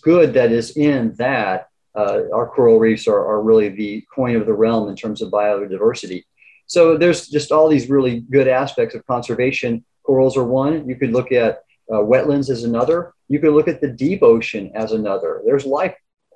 [0.01, 1.69] good that is in that.
[1.95, 5.31] Uh, our coral reefs are, are really the coin of the realm in terms of
[5.31, 6.23] biodiversity.
[6.67, 9.83] So there's just all these really good aspects of conservation.
[10.03, 10.87] Corals are one.
[10.87, 13.13] You could look at uh, wetlands as another.
[13.29, 15.41] You could look at the deep ocean as another.
[15.45, 15.95] There's life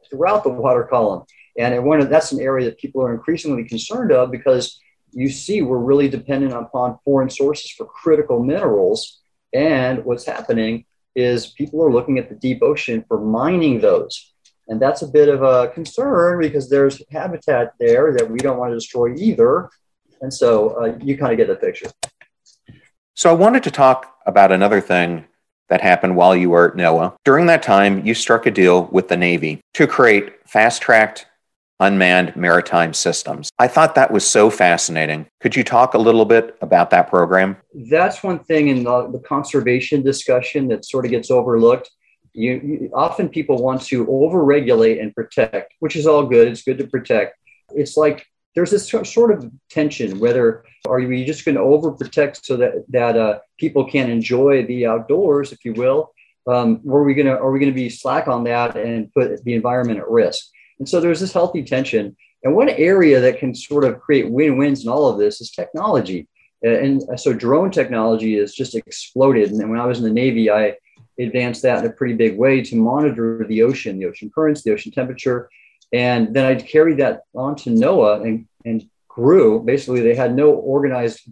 [0.09, 1.25] throughout the water column,
[1.57, 4.79] and one of, that's an area that people are increasingly concerned of because
[5.11, 9.19] you see we're really dependent upon foreign sources for critical minerals.
[9.53, 10.85] And what's happening
[11.15, 14.33] is people are looking at the deep ocean for mining those.
[14.67, 18.71] And that's a bit of a concern because there's habitat there that we don't want
[18.71, 19.69] to destroy either.
[20.21, 21.91] And so uh, you kind of get the picture.
[23.13, 25.25] So I wanted to talk about another thing
[25.69, 27.15] that happened while you were at NOAA.
[27.23, 31.25] During that time, you struck a deal with the Navy to create fast tracked
[31.81, 33.49] unmanned maritime systems.
[33.59, 35.27] I thought that was so fascinating.
[35.41, 37.57] Could you talk a little bit about that program?
[37.73, 41.89] That's one thing in the, the conservation discussion that sort of gets overlooked.
[42.33, 46.47] You, you, often people want to overregulate and protect, which is all good.
[46.47, 47.37] It's good to protect.
[47.75, 52.57] It's like there's this sort of tension whether are you just going to overprotect so
[52.57, 56.13] that that uh, people can enjoy the outdoors if you will
[56.47, 59.43] um, are we going to are we going to be slack on that and put
[59.43, 60.49] the environment at risk
[60.81, 64.83] and so there's this healthy tension and one area that can sort of create win-wins
[64.83, 66.27] in all of this is technology
[66.63, 70.75] and so drone technology has just exploded and when i was in the navy i
[71.19, 74.73] advanced that in a pretty big way to monitor the ocean the ocean currents the
[74.73, 75.49] ocean temperature
[75.93, 79.61] and then I carried that on to NOAA and, and grew.
[79.61, 81.29] Basically, they had no organized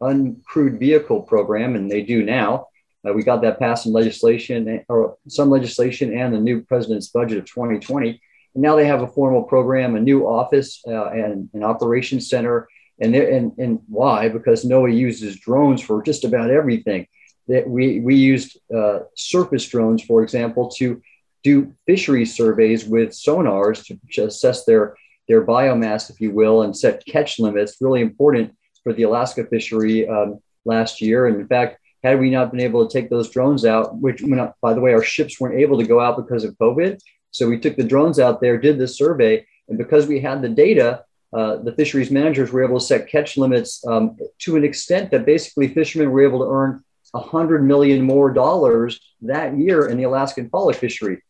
[0.00, 2.68] uncrewed vehicle program, and they do now.
[3.06, 7.38] Uh, we got that passed in legislation or some legislation and the new president's budget
[7.38, 8.20] of 2020.
[8.54, 12.68] Now they have a formal program, a new office, uh, and an operations center.
[13.00, 14.28] And, and, and why?
[14.28, 17.06] Because NOAA uses drones for just about everything.
[17.48, 21.02] That we, we used uh, surface drones, for example, to
[21.42, 24.96] do fishery surveys with sonars to assess their,
[25.28, 27.76] their biomass, if you will, and set catch limits.
[27.80, 31.26] Really important for the Alaska fishery um, last year.
[31.26, 34.22] And in fact, had we not been able to take those drones out, which,
[34.60, 37.00] by the way, our ships weren't able to go out because of COVID.
[37.34, 40.48] So we took the drones out there, did this survey, and because we had the
[40.48, 45.10] data, uh, the fisheries managers were able to set catch limits um, to an extent
[45.10, 50.04] that basically fishermen were able to earn 100 million more dollars that year in the
[50.04, 51.20] Alaskan pollock fishery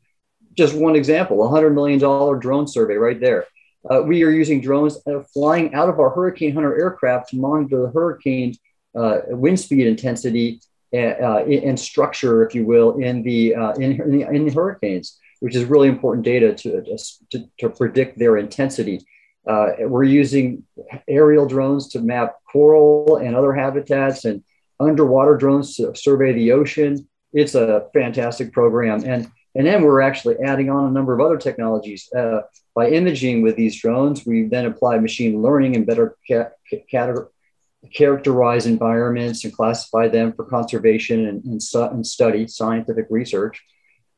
[0.57, 3.47] just one example, a $100 million drone survey right there.
[3.91, 4.99] Uh, we are using drones
[5.33, 8.55] flying out of our Hurricane Hunter aircraft to monitor the hurricane
[8.95, 10.61] uh, wind speed intensity
[10.93, 14.47] and, uh, uh, and, structure, if you will, in the, uh, in, in, the, in
[14.47, 16.83] the hurricanes, which is really important data to,
[17.31, 19.01] to, to predict their intensity.
[19.47, 20.65] we're using
[21.09, 24.43] aerial drones to map coral and other habitats and
[24.81, 27.09] underwater drones to survey the ocean.
[27.33, 29.05] It's a fantastic program.
[29.05, 32.13] And and then we're actually adding on a number of other technologies.
[32.13, 32.41] Uh,
[32.75, 37.29] by imaging with these drones, we then apply machine learning and better ca- ca-
[37.95, 43.63] characterize environments and classify them for conservation and, and, su- and study scientific research.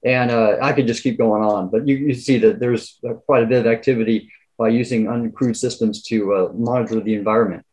[0.04, 3.14] And uh, I could just keep going on, but you, you see that there's uh,
[3.14, 7.64] quite a bit of activity by using uncrewed systems to uh, monitor the environment.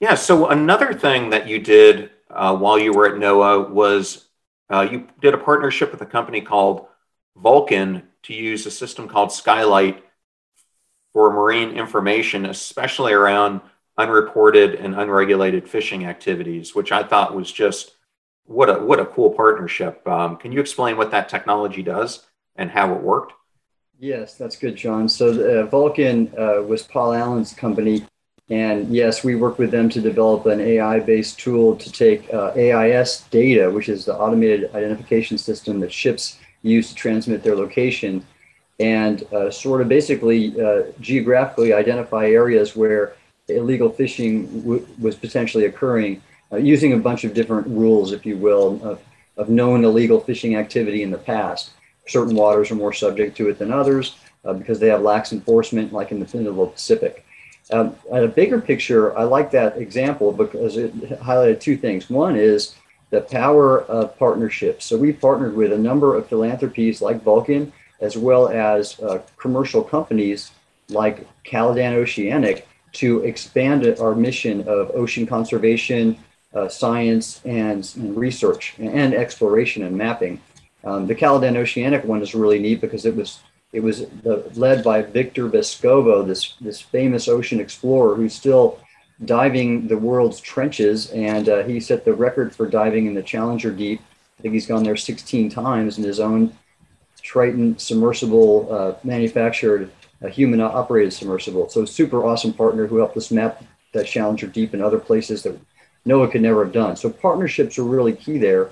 [0.00, 0.14] Yeah.
[0.14, 4.28] So another thing that you did uh, while you were at NOAA was
[4.70, 6.86] uh, you did a partnership with a company called
[7.36, 10.02] Vulcan to use a system called Skylight
[11.12, 13.60] for marine information, especially around
[13.98, 17.92] unreported and unregulated fishing activities, which I thought was just
[18.46, 20.06] what a what a cool partnership.
[20.06, 22.26] Um, can you explain what that technology does
[22.56, 23.32] and how it worked?
[23.98, 25.08] Yes, that's good, John.
[25.08, 28.04] So uh, Vulcan uh, was Paul Allen's company,
[28.50, 33.22] and yes, we worked with them to develop an AI-based tool to take uh, AIS
[33.30, 38.26] data, which is the automated identification system that ships use to transmit their location,
[38.80, 43.14] and uh, sort of basically uh, geographically identify areas where
[43.48, 46.20] illegal fishing w- was potentially occurring
[46.52, 49.00] uh, using a bunch of different rules, if you will, of,
[49.36, 51.70] of known illegal fishing activity in the past.
[52.06, 55.92] Certain waters are more subject to it than others uh, because they have lax enforcement,
[55.92, 57.24] like in the Middle Pacific.
[57.70, 62.10] Um, at a bigger picture, I like that example because it highlighted two things.
[62.10, 62.74] One is
[63.10, 64.84] the power of partnerships.
[64.84, 69.82] So we partnered with a number of philanthropies like Vulcan, as well as uh, commercial
[69.82, 70.50] companies
[70.88, 76.18] like Caladan Oceanic to expand our mission of ocean conservation,
[76.54, 80.40] uh, science, and, and, research, and exploration and mapping.
[80.84, 83.40] Um, the Caladan Oceanic one is really neat because it was
[83.72, 88.78] it was the, led by Victor Vescovo, this this famous ocean explorer who's still
[89.24, 93.70] diving the world's trenches, and uh, he set the record for diving in the Challenger
[93.70, 94.00] Deep.
[94.38, 96.52] I think he's gone there 16 times in his own
[97.22, 99.90] Triton submersible uh, manufactured
[100.20, 101.68] a human operated submersible.
[101.68, 105.58] So super awesome partner who helped us map that Challenger Deep and other places that
[106.06, 106.96] NOAA could never have done.
[106.96, 108.70] So partnerships are really key there.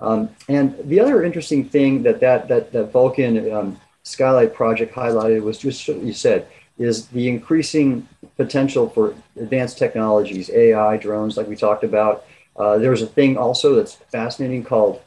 [0.00, 5.42] Um, and the other interesting thing that that that, that Vulcan um, Skylight project highlighted
[5.42, 11.46] was just what you said is the increasing potential for advanced technologies, AI, drones, like
[11.46, 12.24] we talked about.
[12.56, 15.00] Uh, there's a thing also that's fascinating called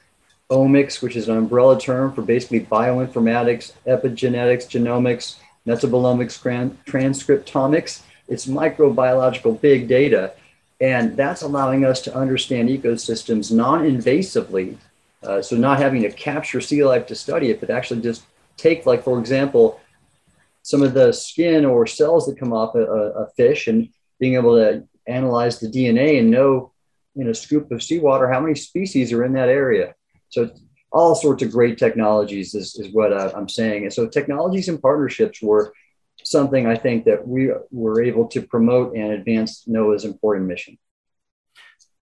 [0.50, 6.40] omics, which is an umbrella term for basically bioinformatics, epigenetics, genomics, metabolomics,
[6.86, 8.02] transcriptomics.
[8.28, 10.34] It's microbiological big data.
[10.82, 14.78] And that's allowing us to understand ecosystems non invasively.
[15.24, 18.24] Uh, so, not having to capture sea life to study it, but actually just
[18.58, 19.80] take, like, for example,
[20.62, 24.56] some of the skin or cells that come off a, a fish and being able
[24.56, 26.72] to analyze the DNA and know
[27.16, 29.96] in a scoop of seawater how many species are in that area.
[30.30, 30.52] So,
[30.92, 33.84] all sorts of great technologies is, is what I, I'm saying.
[33.84, 35.74] And so, technologies and partnerships were
[36.26, 40.78] something I think that we were able to promote and advance NOAA's important mission.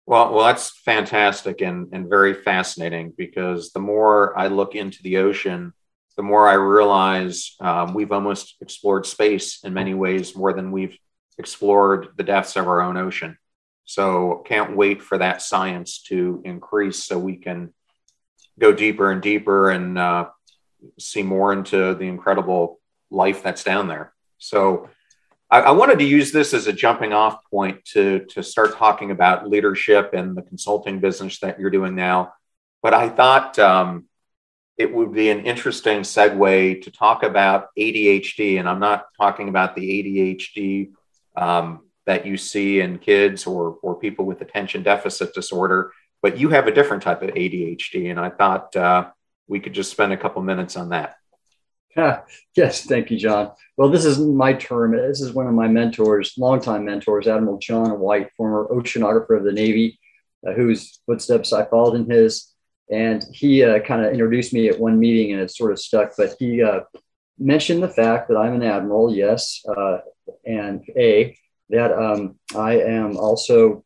[0.05, 5.19] Well, well, that's fantastic and, and very fascinating because the more I look into the
[5.19, 5.73] ocean,
[6.17, 10.99] the more I realize um, we've almost explored space in many ways more than we've
[11.39, 13.39] explored the depths of our own ocean.
[13.85, 17.73] So, can't wait for that science to increase so we can
[18.59, 20.29] go deeper and deeper and uh,
[20.99, 22.80] see more into the incredible
[23.11, 24.13] life that's down there.
[24.39, 24.89] So
[25.51, 29.11] I, I, wanted to use this as a jumping off point to, to start talking
[29.11, 32.33] about leadership and the consulting business that you're doing now.
[32.83, 34.07] But I thought um,
[34.79, 38.59] it would be an interesting segue to talk about ADHD.
[38.59, 40.93] And I'm not talking about the ADHD
[41.37, 45.93] um, that you see in kids or, or people with attention deficit disorder,
[46.23, 48.11] but you have a different type of ADHD.
[48.11, 49.11] And I thought uh,
[49.47, 51.17] we could just spend a couple minutes on that.
[51.97, 53.53] Yes, thank you, John.
[53.76, 54.97] Well, this is my term.
[54.97, 59.53] This is one of my mentors, longtime mentors, Admiral John White, former oceanographer of the
[59.53, 59.99] Navy,
[60.47, 62.53] uh, whose footsteps I followed in his.
[62.91, 66.12] And he uh, kind of introduced me at one meeting and it sort of stuck.
[66.16, 66.80] But he uh,
[67.38, 69.99] mentioned the fact that I'm an admiral, yes, uh,
[70.45, 71.36] and A,
[71.70, 73.84] that um, I am also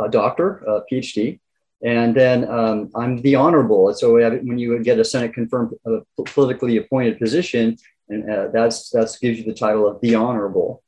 [0.00, 1.40] a doctor, a PhD,
[1.82, 3.92] and then um, I'm the honorable.
[3.94, 7.76] So when you get a Senate confirmed uh, politically appointed position,
[8.08, 10.82] and uh, that's that's gives you the title of the honorable.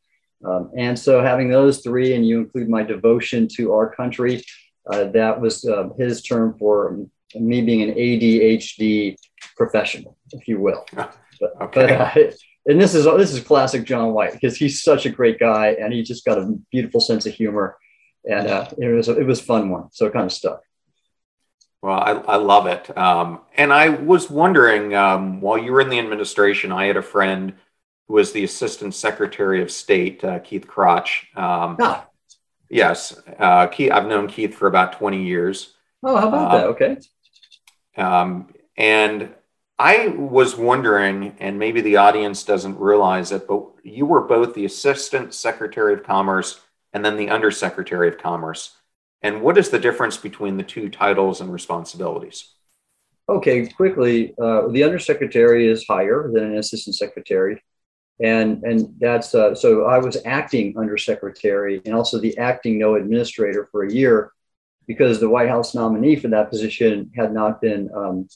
[0.45, 4.45] Um, and so having those three, and you include my devotion to our country,
[4.91, 6.99] uh, that was uh, his term for
[7.35, 9.17] me being an ADHD
[9.57, 10.85] professional, if you will.
[10.95, 11.17] But,
[11.63, 11.71] okay.
[11.75, 12.11] but uh,
[12.67, 15.93] and this is this is classic John White because he's such a great guy, and
[15.93, 17.77] he just got a beautiful sense of humor,
[18.31, 20.61] and uh, it was a, it was fun one, so it kind of stuck.
[21.85, 22.97] Well, I, I love it.
[22.97, 27.03] Um, and I was wondering, um, while you were in the administration, I had a
[27.03, 27.53] friend
[28.09, 31.09] who was the Assistant Secretary of State, uh, Keith Krach.
[31.37, 32.07] Um, ah.
[32.71, 35.75] Yes, uh, Keith, I've known Keith for about 20 years.
[36.03, 36.65] Oh, how about that?
[36.65, 36.97] Um, okay.
[37.99, 39.35] Um, and
[39.79, 44.65] I was wondering, and maybe the audience doesn't realize it, but you were both the
[44.65, 46.63] Assistant Secretary of Commerce
[46.95, 48.75] and then the Undersecretary of Commerce.
[49.25, 52.53] And what is the difference between the two titles and responsibilities?
[53.27, 57.65] Okay, quickly, uh, the undersecretary is higher than an assistant secretary.
[58.21, 63.67] And, and that's uh, so I was acting undersecretary and also the acting NOAA administrator
[63.73, 64.31] for a year
[64.87, 68.29] because the White House nominee for that position had not been um,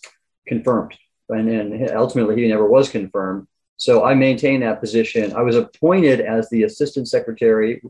[0.46, 0.96] confirmed.
[1.28, 3.46] And, and ultimately, he never was confirmed.
[3.76, 5.34] So I maintained that position.
[5.34, 7.82] I was appointed as the assistant secretary,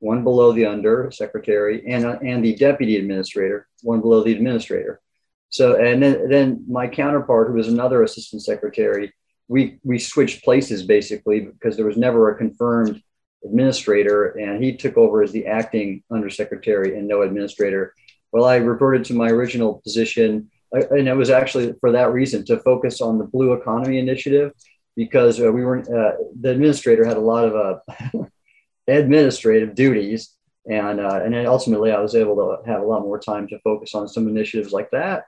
[0.00, 5.00] one below the under secretary, and, uh, and the deputy administrator, one below the administrator.
[5.48, 9.12] So, and then, then my counterpart, who was another assistant secretary,
[9.48, 13.02] we, we switched places basically because there was never a confirmed
[13.44, 17.94] administrator, and he took over as the acting undersecretary and NOAA administrator.
[18.32, 22.44] Well, I reverted to my original position, uh, and it was actually for that reason
[22.46, 24.52] to focus on the Blue Economy Initiative
[24.96, 28.24] because uh, we were uh, the administrator had a lot of uh,
[28.88, 30.34] administrative duties,
[30.70, 33.58] and uh, and then ultimately I was able to have a lot more time to
[33.60, 35.26] focus on some initiatives like that,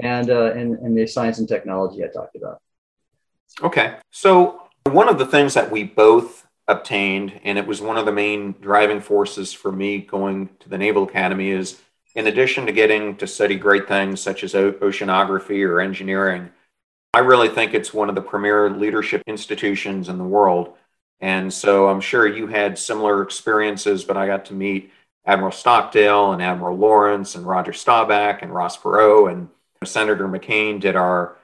[0.00, 2.60] and uh, and and the science and technology I talked about.
[3.62, 8.06] Okay, so one of the things that we both obtained, and it was one of
[8.06, 11.80] the main driving forces for me going to the Naval Academy, is
[12.14, 16.50] in addition to getting to study great things such as oceanography or engineering,
[17.14, 20.74] I really think it's one of the premier leadership institutions in the world.
[21.20, 24.92] And so I'm sure you had similar experiences, but I got to meet
[25.26, 29.48] Admiral Stockdale and Admiral Lawrence and Roger Staubach and Ross Perot and
[29.84, 31.36] Senator McCain did our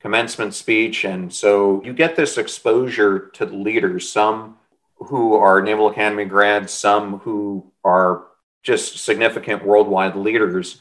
[0.00, 1.04] commencement speech.
[1.04, 4.58] And so you get this exposure to leaders, some
[4.96, 8.24] who are Naval Academy grads, some who are
[8.62, 10.80] just significant worldwide leaders.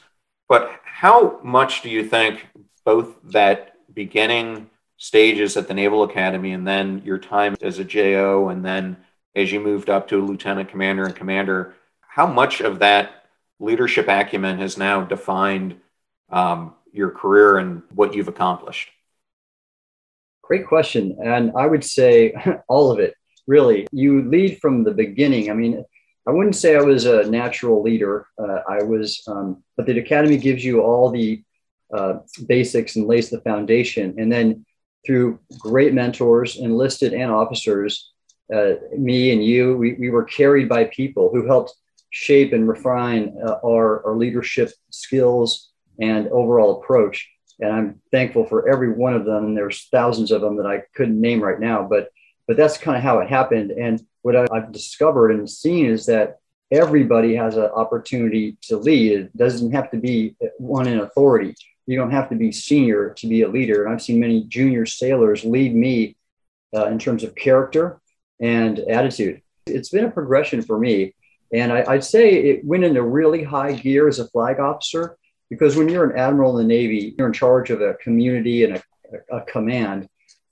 [0.50, 2.48] But how much do you think
[2.84, 4.70] both that beginning
[5.02, 8.98] stages at the Naval Academy and then your time as a JO and then
[9.36, 13.26] as you moved up to a lieutenant commander and commander, how much of that
[13.60, 15.76] leadership acumen has now defined
[16.30, 18.90] um, your career and what you've accomplished?
[20.44, 21.18] Great question.
[21.24, 22.36] And I would say
[22.68, 23.16] all of it,
[23.48, 23.88] really.
[23.92, 25.50] You lead from the beginning.
[25.50, 25.84] I mean,
[26.28, 28.28] I wouldn't say I was a natural leader.
[28.38, 31.42] Uh, I was, um, but the academy gives you all the
[31.92, 34.14] uh, basics and lays the foundation.
[34.20, 34.64] And then
[35.06, 38.12] through great mentors, enlisted and officers,
[38.54, 41.74] uh, me and you, we, we were carried by people who helped
[42.10, 47.30] shape and refine uh, our, our leadership skills and overall approach.
[47.60, 49.46] And I'm thankful for every one of them.
[49.46, 52.10] And there's thousands of them that I couldn't name right now, but
[52.48, 53.72] but that's kind of how it happened.
[53.72, 56.40] And what I've discovered and seen is that
[56.72, 59.12] everybody has an opportunity to lead.
[59.12, 61.56] It doesn't have to be one in authority
[61.92, 63.84] you don't have to be senior to be a leader.
[63.84, 66.16] And I've seen many junior sailors lead me
[66.74, 68.00] uh, in terms of character
[68.40, 69.42] and attitude.
[69.66, 71.14] It's been a progression for me.
[71.54, 75.18] And I, would say it went into really high gear as a flag officer
[75.50, 78.78] because when you're an admiral in the Navy, you're in charge of a community and
[78.78, 80.08] a, a command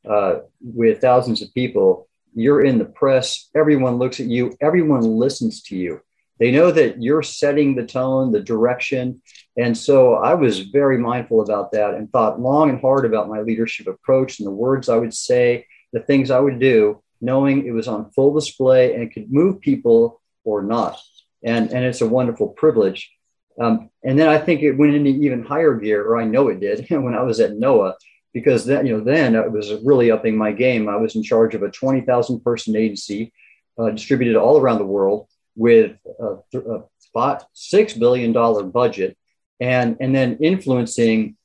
[0.10, 2.10] uh, with thousands of people.
[2.36, 6.02] You're in the press, everyone looks at you, everyone listens to you.
[6.40, 9.22] They know that you're setting the tone, the direction.
[9.58, 13.42] And so I was very mindful about that and thought long and hard about my
[13.42, 17.72] leadership approach and the words I would say, the things I would do, knowing it
[17.72, 20.98] was on full display and could move people or not.
[21.44, 23.12] And, and it's a wonderful privilege.
[23.60, 26.62] Um, and then I think it went into even higher gear, or I know it
[26.62, 27.96] did, when I was at NOAA,
[28.34, 30.88] because then, you know, then it was really upping my game.
[30.88, 33.34] I was in charge of a 20,000 person agency
[33.78, 35.28] uh, distributed all around the world
[35.60, 36.84] with a, a
[37.14, 39.18] five, six billion dollar budget,
[39.60, 41.36] and and then influencing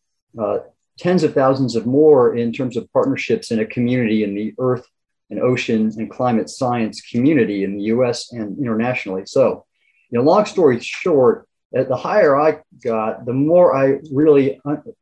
[0.41, 0.59] uh,
[0.99, 4.87] tens of thousands of more in terms of partnerships in a community in the Earth
[5.31, 8.33] and ocean and climate science community in the U.S.
[8.33, 9.25] and internationally.
[9.27, 9.65] So,
[10.11, 14.61] you know, long story short, the higher I got, the more I really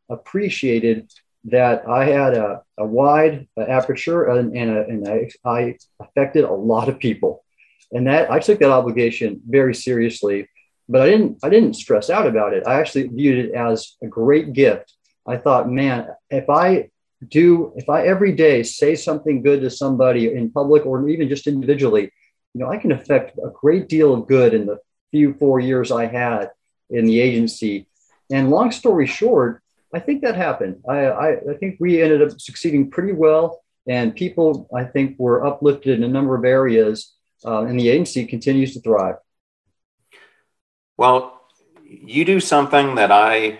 [0.08, 1.12] appreciated
[1.44, 6.52] that I had a, a wide aperture and, and, a, and I, I affected a
[6.52, 7.41] lot of people
[7.92, 10.48] and that I took that obligation very seriously.
[10.88, 12.66] But I didn't I didn't stress out about it.
[12.66, 14.94] I actually viewed it as a great gift.
[15.26, 16.90] I thought, man, if I
[17.28, 21.46] do if I every day say something good to somebody in public or even just
[21.46, 22.10] individually,
[22.54, 24.78] you know, I can affect a great deal of good in the
[25.10, 26.50] few four years I had
[26.90, 27.86] in the agency.
[28.30, 29.62] And long story short,
[29.94, 30.82] I think that happened.
[30.88, 35.46] I, I, I think we ended up succeeding pretty well, and people I think were
[35.46, 37.14] uplifted in a number of areas
[37.44, 39.16] uh, and the agency continues to thrive.
[40.96, 41.40] Well,
[41.84, 43.58] you do something that I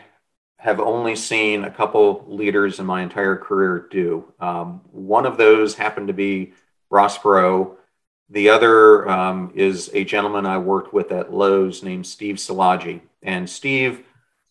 [0.56, 4.32] have only seen a couple leaders in my entire career do.
[4.38, 6.52] Um, one of those happened to be
[6.88, 7.76] Ross Perot.
[8.30, 13.00] The other um, is a gentleman I worked with at Lowe's named Steve Szilagyi.
[13.22, 14.04] And Steve,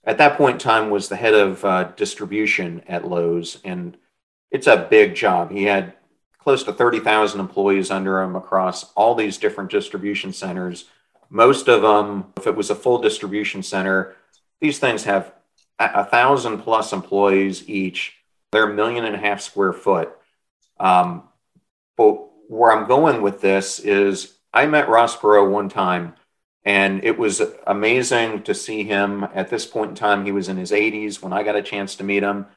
[0.03, 3.59] at that point in time, was the head of uh, distribution at Lowe's.
[3.63, 3.95] And
[4.51, 5.49] it's a big job.
[5.49, 5.93] He had
[6.43, 10.85] close to 30,000 employees under him across all these different distribution centers.
[11.29, 14.15] Most of them, if it was a full distribution center,
[14.59, 15.33] these things have
[15.79, 18.17] a, a thousand plus employees each.
[18.51, 20.11] They're a million and a half square foot.
[20.79, 21.23] Um,
[21.95, 26.15] but where I'm going with this is I met Ross Perot one time,
[26.65, 29.23] and it was amazing to see him.
[29.33, 31.95] At this point in time, he was in his 80s when I got a chance
[31.95, 32.47] to meet him.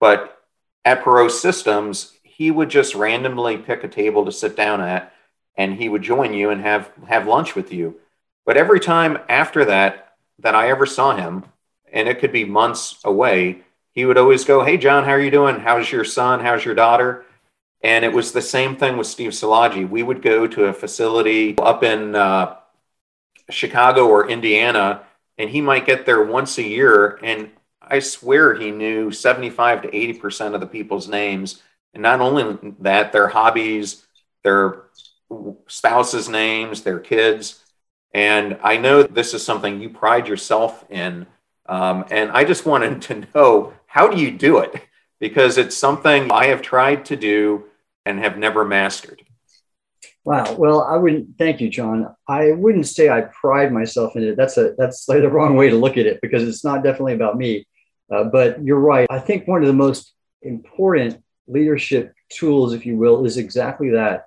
[0.00, 0.38] But
[0.84, 5.12] at Perot Systems, he would just randomly pick a table to sit down at,
[5.56, 7.96] and he would join you and have have lunch with you.
[8.46, 11.44] But every time after that that I ever saw him,
[11.92, 13.62] and it could be months away,
[13.92, 15.60] he would always go, "Hey, John, how are you doing?
[15.60, 16.40] How's your son?
[16.40, 17.26] How's your daughter?"
[17.82, 19.88] And it was the same thing with Steve Szilagyi.
[19.88, 22.56] We would go to a facility up in uh,
[23.50, 25.02] Chicago or Indiana,
[25.36, 27.18] and he might get there once a year.
[27.22, 27.50] And
[27.82, 31.60] I swear he knew 75 to 80% of the people's names.
[31.94, 34.06] And not only that, their hobbies,
[34.44, 34.84] their
[35.66, 37.62] spouses' names, their kids.
[38.14, 41.26] And I know this is something you pride yourself in.
[41.66, 44.74] Um, and I just wanted to know how do you do it?
[45.20, 47.64] Because it's something I have tried to do
[48.04, 49.22] and have never mastered?
[50.24, 50.54] Wow.
[50.54, 51.36] Well, I wouldn't.
[51.36, 52.14] Thank you, John.
[52.28, 54.36] I wouldn't say I pride myself in it.
[54.36, 57.14] That's a that's like the wrong way to look at it because it's not definitely
[57.14, 57.66] about me.
[58.12, 59.06] Uh, but you're right.
[59.10, 60.12] I think one of the most
[60.42, 64.26] important leadership tools, if you will, is exactly that: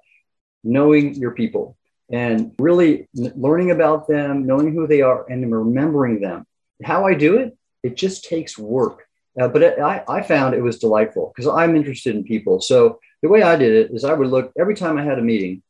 [0.63, 1.77] knowing your people
[2.11, 6.45] and really learning about them, knowing who they are, and remembering them.
[6.83, 9.03] How I do it, it just takes work.
[9.39, 12.61] Uh, but it, I, I found it was delightful because I'm interested in people.
[12.61, 15.23] So the way I did it is I would look every time I had a
[15.23, 15.61] meeting,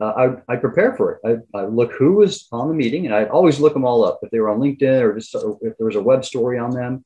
[0.00, 1.44] uh, I, I prepare for it.
[1.54, 4.20] I, I look who was on the meeting and I'd always look them all up
[4.22, 7.04] if they were on LinkedIn or just if there was a web story on them.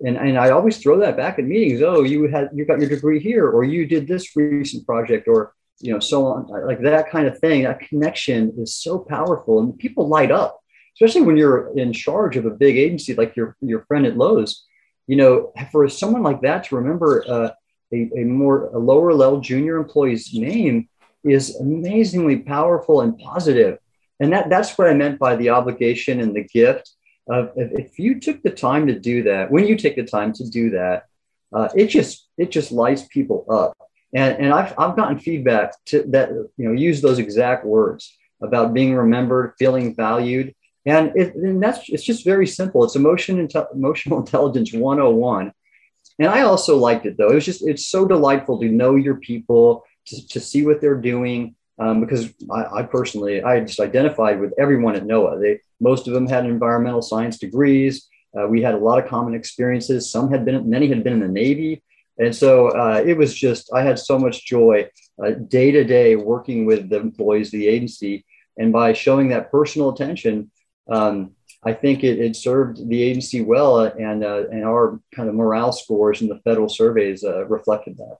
[0.00, 1.82] And, and I always throw that back at meetings.
[1.82, 5.54] Oh, you had, you got your degree here, or you did this recent project or,
[5.80, 7.64] you know, so on like that kind of thing.
[7.64, 10.60] That connection is so powerful and people light up,
[10.94, 14.64] especially when you're in charge of a big agency, like your, your friend at Lowe's,
[15.06, 17.50] you know, for someone like that to remember, uh,
[17.92, 20.88] a, a more a lower level junior employee's name
[21.24, 23.78] is amazingly powerful and positive.
[24.20, 26.90] And that, that's what I meant by the obligation and the gift
[27.28, 30.48] if, if you took the time to do that, when you take the time to
[30.48, 31.06] do that,
[31.52, 33.76] uh, it just it just lights people up.
[34.14, 38.72] And, and I've, I've gotten feedback to that, you know, use those exact words about
[38.72, 40.54] being remembered, feeling valued.
[40.86, 42.84] And, it, and that's it's just very simple.
[42.84, 45.52] It's emotion and emotional intelligence 101
[46.18, 47.30] and I also liked it though.
[47.30, 51.00] It was just, it's so delightful to know your people, to, to see what they're
[51.00, 51.54] doing.
[51.80, 55.40] Um, because I, I, personally, I just identified with everyone at NOAA.
[55.40, 58.08] They, most of them had environmental science degrees.
[58.36, 60.10] Uh, we had a lot of common experiences.
[60.10, 61.82] Some had been, many had been in the Navy.
[62.18, 64.90] And so uh, it was just, I had so much joy
[65.48, 68.24] day to day working with the employees of the agency.
[68.56, 70.50] And by showing that personal attention,
[70.88, 71.32] um,
[71.64, 75.72] I think it, it served the agency well, and uh, and our kind of morale
[75.72, 78.18] scores in the federal surveys uh, reflected that.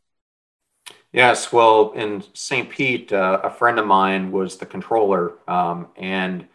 [1.12, 2.68] Yes, well, in St.
[2.68, 6.46] Pete, uh, a friend of mine was the controller, um, and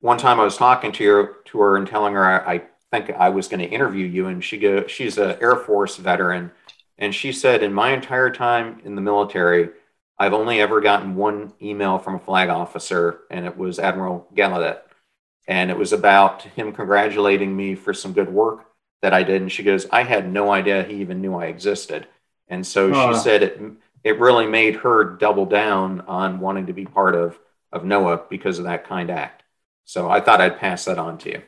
[0.00, 3.10] one time I was talking to her to her and telling her I, I think
[3.10, 6.52] I was going to interview you, and she go she's an Air Force veteran,
[6.96, 9.70] and she said in my entire time in the military.
[10.20, 14.80] I've only ever gotten one email from a flag officer, and it was Admiral Gallaudet
[15.48, 18.66] and it was about him congratulating me for some good work
[19.00, 19.40] that I did.
[19.40, 22.06] And she goes, I had no idea he even knew I existed.
[22.48, 23.14] And so uh.
[23.14, 23.60] she said it
[24.04, 27.38] it really made her double down on wanting to be part of
[27.70, 29.42] of NOAA because of that kind act.
[29.84, 31.42] So I thought I'd pass that on to you.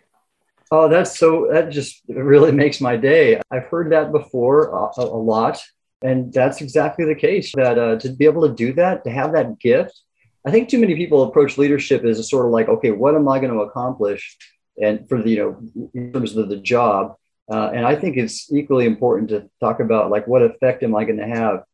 [0.71, 3.41] Oh, that's so that just really makes my day.
[3.51, 5.61] I've heard that before a, a lot.
[6.03, 9.33] And that's exactly the case that uh, to be able to do that, to have
[9.33, 10.01] that gift,
[10.47, 13.29] I think too many people approach leadership as a sort of like, okay, what am
[13.29, 14.39] I going to accomplish?
[14.83, 17.17] And for the, you know, in terms of the job.
[17.51, 21.05] Uh, and I think it's equally important to talk about like what effect am I
[21.05, 21.65] going to have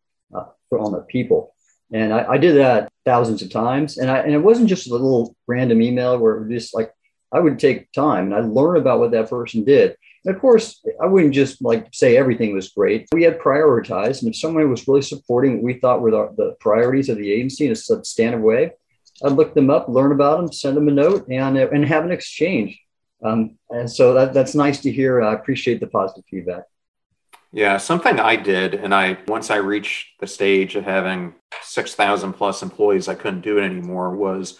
[0.68, 1.54] for, on the people.
[1.92, 3.98] And I, I, did that thousands of times.
[3.98, 6.92] And I, and it wasn't just a little random email where it was just like,
[7.32, 9.96] I would take time and I'd learn about what that person did.
[10.24, 13.06] And of course, I wouldn't just like say everything was great.
[13.12, 16.56] We had prioritized, and if someone was really supporting what we thought were the, the
[16.58, 18.72] priorities of the agency in a substantive way,
[19.24, 22.10] I'd look them up, learn about them, send them a note, and and have an
[22.10, 22.80] exchange.
[23.24, 25.22] Um, and so that, that's nice to hear.
[25.22, 26.64] I appreciate the positive feedback.
[27.52, 32.34] Yeah, something I did, and I once I reached the stage of having six thousand
[32.34, 34.14] plus employees, I couldn't do it anymore.
[34.14, 34.58] Was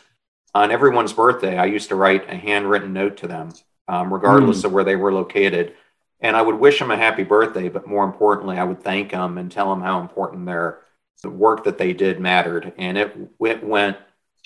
[0.55, 3.53] on everyone's birthday, I used to write a handwritten note to them
[3.89, 4.65] um, regardless mm.
[4.65, 5.75] of where they were located.
[6.21, 9.37] And I would wish them a happy birthday, but more importantly, I would thank them
[9.37, 10.81] and tell them how important their
[11.23, 12.73] the work that they did mattered.
[12.79, 13.97] And it, it went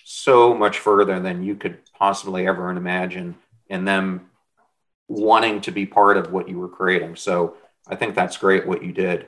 [0.05, 3.37] so much further than you could possibly ever imagine
[3.69, 4.31] and them
[5.09, 7.17] wanting to be part of what you were creating.
[7.17, 7.57] So
[7.91, 9.27] I think that's great what you did.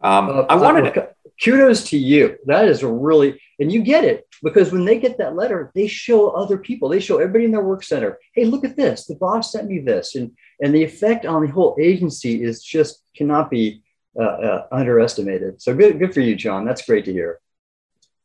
[0.00, 1.10] Um, uh, I wanted to.
[1.42, 2.36] Kudos to you.
[2.46, 5.86] That is a really, and you get it because when they get that letter, they
[5.86, 6.88] show other people.
[6.88, 8.18] They show everybody in their work center.
[8.34, 9.06] Hey, look at this.
[9.06, 13.04] The boss sent me this, and and the effect on the whole agency is just
[13.16, 13.82] cannot be
[14.18, 15.62] uh, uh, underestimated.
[15.62, 16.64] So good, good for you, John.
[16.64, 17.38] That's great to hear.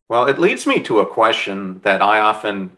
[0.09, 2.77] Well, it leads me to a question that I often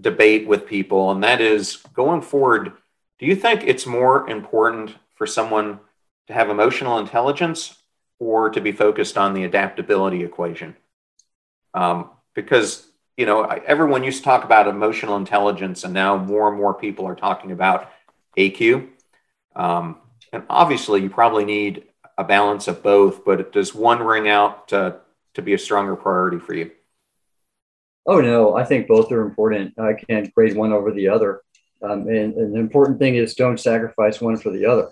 [0.00, 2.72] debate with people, and that is going forward.
[3.18, 5.80] Do you think it's more important for someone
[6.30, 7.76] to have emotional intelligence
[8.20, 10.76] or to be focused on the adaptability equation.
[11.74, 16.56] Um, because, you know, everyone used to talk about emotional intelligence, and now more and
[16.56, 17.90] more people are talking about
[18.38, 18.88] AQ.
[19.56, 19.98] Um,
[20.32, 21.84] and obviously, you probably need
[22.16, 25.00] a balance of both, but does one ring out to,
[25.34, 26.70] to be a stronger priority for you?
[28.06, 29.78] Oh, no, I think both are important.
[29.78, 31.42] I can't grade one over the other.
[31.82, 34.90] Um, and, and, the important thing is don't sacrifice one for the other.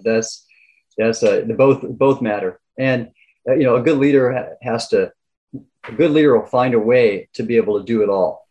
[0.00, 0.44] that's
[1.00, 3.08] Yes, uh, both both matter, and
[3.48, 5.10] uh, you know a good leader has to.
[5.88, 8.46] A good leader will find a way to be able to do it all.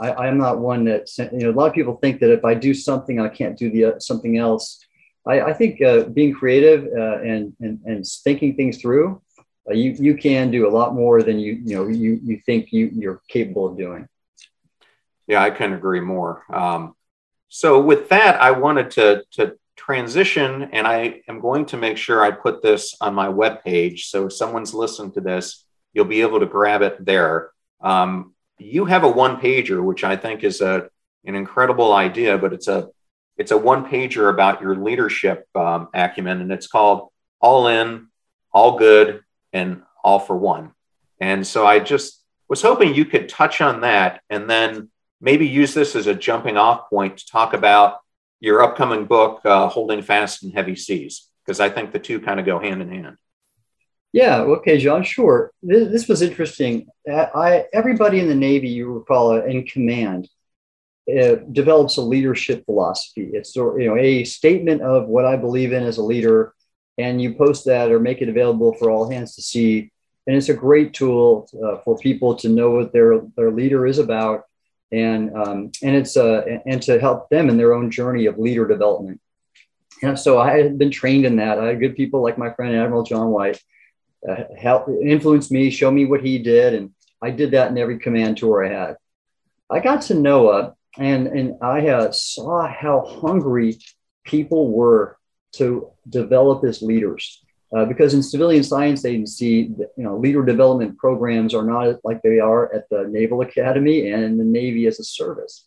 [0.00, 1.50] I, am not one that you know.
[1.50, 3.98] A lot of people think that if I do something, I can't do the uh,
[4.00, 4.84] something else.
[5.24, 9.22] I, I think uh, being creative uh, and, and and thinking things through,
[9.70, 12.90] you you can do a lot more than you you know you you think you
[12.92, 14.08] you're capable of doing.
[15.28, 16.42] Yeah, I can agree more.
[16.52, 16.96] Um,
[17.48, 22.22] so with that, I wanted to to transition, and I am going to make sure
[22.22, 24.00] I put this on my webpage.
[24.04, 27.50] So if someone's listening to this, you'll be able to grab it there.
[27.80, 30.88] Um, you have a one pager, which I think is a,
[31.24, 32.88] an incredible idea, but it's a
[33.36, 37.10] it's a one pager about your leadership um, acumen, and it's called
[37.40, 38.08] All In,
[38.50, 39.22] All Good,
[39.52, 40.72] and All for One.
[41.20, 45.74] And so I just was hoping you could touch on that and then maybe use
[45.74, 47.98] this as a jumping off point to talk about
[48.40, 52.38] your upcoming book, uh, Holding Fast in Heavy Seas, because I think the two kind
[52.38, 53.16] of go hand in hand.
[54.12, 55.52] Yeah, okay, John, sure.
[55.62, 56.86] This, this was interesting.
[57.06, 60.28] I, everybody in the Navy, you recall, uh, in command,
[61.08, 63.30] uh, develops a leadership philosophy.
[63.32, 66.54] It's you know a statement of what I believe in as a leader,
[66.98, 69.92] and you post that or make it available for all hands to see.
[70.26, 73.98] And it's a great tool uh, for people to know what their their leader is
[73.98, 74.44] about
[74.92, 78.66] and um, and it's uh, and to help them in their own journey of leader
[78.66, 79.20] development.
[80.02, 81.58] And so I had been trained in that.
[81.58, 83.60] I had good people like my friend Admiral John White
[84.28, 86.90] uh, help influence me, show me what he did, and
[87.22, 88.96] I did that in every command tour I had.
[89.70, 93.78] I got to NOAA, and and I uh, saw how hungry
[94.24, 95.18] people were
[95.54, 97.42] to develop as leaders.
[97.74, 102.38] Uh, because in civilian science agency, you know, leader development programs are not like they
[102.38, 105.66] are at the Naval Academy and the Navy as a service.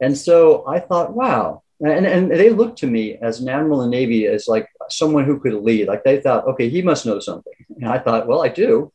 [0.00, 1.62] And so I thought, wow.
[1.80, 5.24] And, and they looked to me as an admiral in the Navy as like someone
[5.24, 5.88] who could lead.
[5.88, 7.54] Like they thought, okay, he must know something.
[7.76, 8.92] And I thought, well, I do.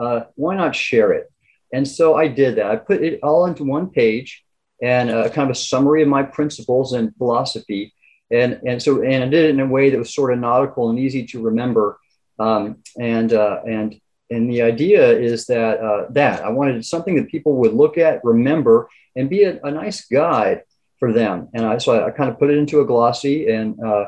[0.00, 1.32] Uh, why not share it?
[1.72, 2.70] And so I did that.
[2.70, 4.44] I put it all into one page
[4.80, 7.92] and uh, kind of a summary of my principles and philosophy
[8.30, 10.90] and and so and I did it in a way that was sort of nautical
[10.90, 11.98] and easy to remember.
[12.38, 14.00] Um, and uh, and
[14.30, 18.24] and the idea is that uh, that I wanted something that people would look at,
[18.24, 20.62] remember, and be a, a nice guide
[20.98, 21.48] for them.
[21.54, 24.06] And I so I, I, kind of put it into a glossy, and uh,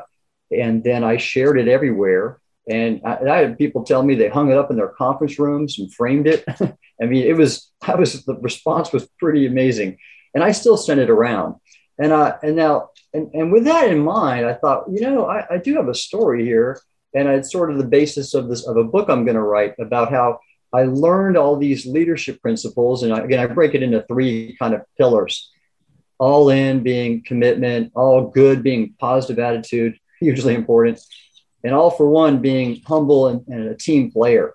[0.51, 2.39] and then I shared it everywhere.
[2.69, 5.79] And I, I, had people tell me they hung it up in their conference rooms
[5.79, 6.45] and framed it.
[7.01, 9.97] I mean, it was I was the response was pretty amazing,
[10.35, 11.55] and I still sent it around.
[11.97, 15.45] And uh, and now and, and with that in mind, I thought, you know, I,
[15.49, 16.79] I do have a story here.
[17.13, 19.75] And it's sort of the basis of this of a book I'm going to write
[19.79, 20.39] about how
[20.73, 23.03] I learned all these leadership principles.
[23.03, 25.51] And I, again, I break it into three kind of pillars
[26.19, 31.01] all in being commitment, all good being positive attitude, hugely important,
[31.63, 34.53] and all for one being humble and, and a team player.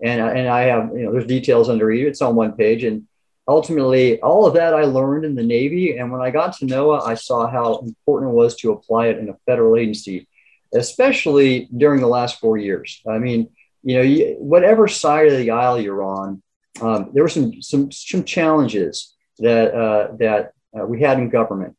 [0.00, 2.84] And, and I have, you know, there's details under each, it's on one page.
[2.84, 3.08] And
[3.48, 5.96] ultimately, all of that I learned in the Navy.
[5.96, 9.18] And when I got to NOAA, I saw how important it was to apply it
[9.18, 10.28] in a federal agency,
[10.74, 13.02] especially during the last four years.
[13.08, 13.48] I mean,
[13.82, 16.42] you know, you, whatever side of the aisle you're on,
[16.82, 21.76] um, there were some some some challenges that uh, that uh, we had in government,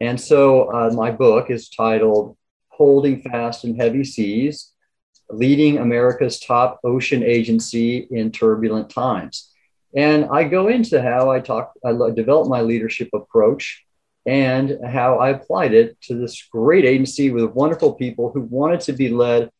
[0.00, 2.36] and so uh, my book is titled
[2.68, 4.72] "Holding Fast in Heavy Seas:
[5.30, 9.52] Leading America's Top Ocean Agency in Turbulent Times."
[9.94, 13.84] And I go into how I talk, I developed my leadership approach
[14.26, 18.92] and how I applied it to this great agency with wonderful people who wanted to
[18.92, 19.50] be led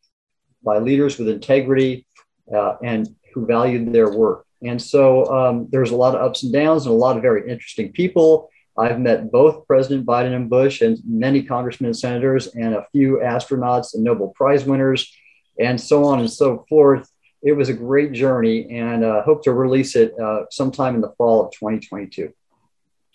[0.62, 2.06] by leaders with integrity
[2.52, 4.44] uh, and who valued their work.
[4.62, 7.48] And so um, there's a lot of ups and downs and a lot of very
[7.48, 12.74] interesting people I've met both President Biden and Bush and many congressmen and senators and
[12.74, 15.10] a few astronauts and Nobel Prize winners
[15.58, 17.10] and so on and so forth.
[17.47, 21.14] It was a great journey and uh, hope to release it uh, sometime in the
[21.16, 22.32] fall of 2022.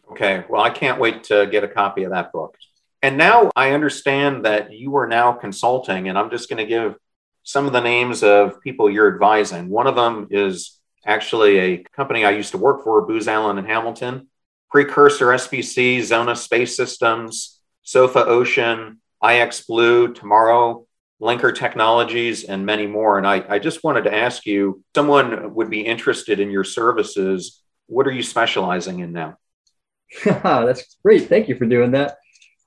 [0.10, 0.46] Okay.
[0.48, 2.56] Well, I can't wait to get a copy of that book.
[3.02, 6.96] And now I understand that you are now consulting, and I'm just going to give
[7.44, 9.68] some of the names of people you're advising.
[9.68, 13.68] One of them is actually a company I used to work for, Booz Allen and
[13.68, 14.30] Hamilton,
[14.70, 20.88] Precursor SPC, Xona Space Systems, Sofar Ocean, IX Blue, Tomorrow,
[21.22, 23.18] Linker Technologies, and many more.
[23.18, 27.62] And I, I just wanted to ask you someone would be interested in your services.
[27.88, 29.38] What are you specializing in now?
[30.26, 31.30] That's great.
[31.30, 32.18] Thank you for doing that.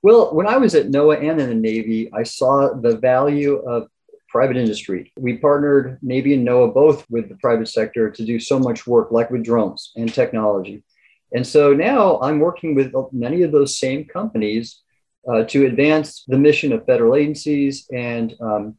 [0.01, 3.87] Well, when I was at NOAA and in the Navy, I saw the value of
[4.29, 5.11] private industry.
[5.17, 9.11] We partnered, Navy and NOAA both with the private sector to do so much work,
[9.11, 10.83] like with drones and technology.
[11.33, 14.83] And so now I'm working with many of those same companies
[15.27, 18.75] uh, to advance the mission of federal agencies and um,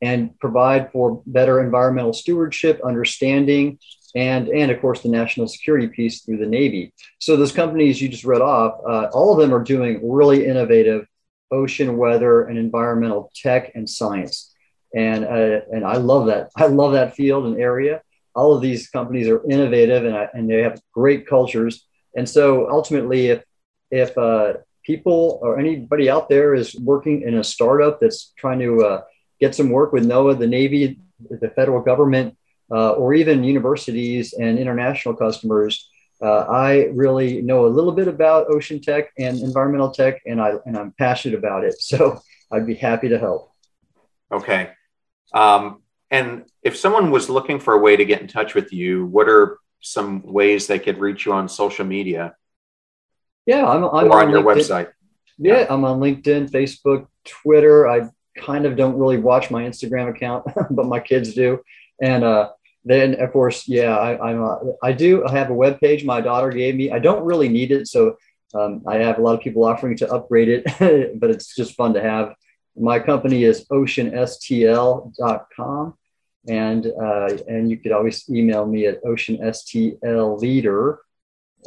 [0.00, 3.78] and provide for better environmental stewardship, understanding,
[4.14, 6.92] and and of course the national security piece through the Navy.
[7.18, 11.06] So those companies you just read off, uh, all of them are doing really innovative
[11.50, 14.54] ocean weather and environmental tech and science
[14.94, 16.50] and uh, and I love that.
[16.56, 18.02] I love that field and area.
[18.34, 21.86] All of these companies are innovative and I, and they have great cultures.
[22.16, 23.44] And so ultimately, if
[23.90, 24.54] if uh,
[24.88, 29.02] people or anybody out there is working in a startup that's trying to uh,
[29.38, 32.36] get some work with NOAA, the Navy, the federal government,
[32.72, 35.90] uh, or even universities and international customers.
[36.22, 36.70] Uh, I
[37.04, 40.92] really know a little bit about ocean tech and environmental tech, and I and I'm
[40.98, 41.74] passionate about it.
[41.90, 42.20] So
[42.50, 43.52] I'd be happy to help.
[44.32, 44.70] Okay.
[45.34, 49.04] Um, and if someone was looking for a way to get in touch with you,
[49.04, 52.34] what are some ways they could reach you on social media?
[53.48, 54.92] Yeah, I'm, I'm on, on your website.
[55.38, 57.88] Yeah, I'm on LinkedIn, Facebook, Twitter.
[57.88, 61.62] I kind of don't really watch my Instagram account, but my kids do.
[62.02, 62.50] And uh,
[62.84, 64.44] then, of course, yeah, I, I'm.
[64.44, 65.26] Uh, I do.
[65.26, 66.92] I have a web page my daughter gave me.
[66.92, 68.18] I don't really need it, so
[68.52, 70.64] um, I have a lot of people offering to upgrade it,
[71.18, 72.34] but it's just fun to have.
[72.76, 75.94] My company is oceanstl.com.
[76.46, 80.98] And, uh, and you could always email me at oceanstlleader,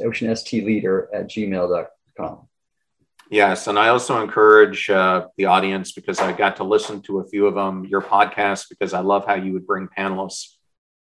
[0.02, 2.48] oceanstleader at gmail.com.
[3.30, 7.28] Yes, and I also encourage uh, the audience because I got to listen to a
[7.30, 10.56] few of them, your podcast, because I love how you would bring panelists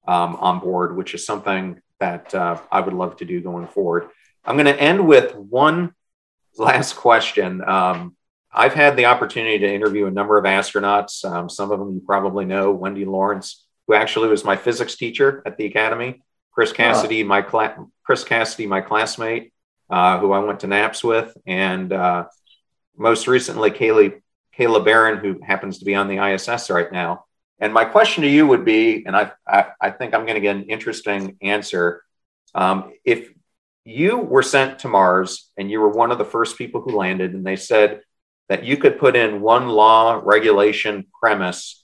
[0.08, 4.10] um, on board, which is something that uh, I would love to do going forward.
[4.44, 5.94] I'm going to end with one
[6.58, 7.64] last question.
[7.64, 8.16] Um,
[8.52, 11.26] I've had the opportunity to interview a number of astronauts.
[11.26, 15.44] Um, some of them you probably know, Wendy Lawrence, who actually was my physics teacher
[15.46, 16.24] at the academy.
[16.56, 19.54] Chris Cassidy, my cla- Chris Cassidy, my classmate,
[19.90, 22.26] uh, who I went to NAPS with, and uh,
[22.98, 24.22] most recently Kaylee
[24.58, 27.26] Kayla Barron, who happens to be on the ISS right now.
[27.60, 30.42] And my question to you would be, and I I, I think I'm going to
[30.42, 32.04] get an interesting answer.
[32.56, 33.30] Um, if
[33.84, 37.34] you were sent to Mars and you were one of the first people who landed,
[37.34, 38.02] and they said,
[38.48, 41.84] that you could put in one law regulation premise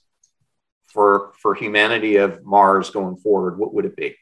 [0.86, 4.14] for for humanity of Mars going forward, what would it be?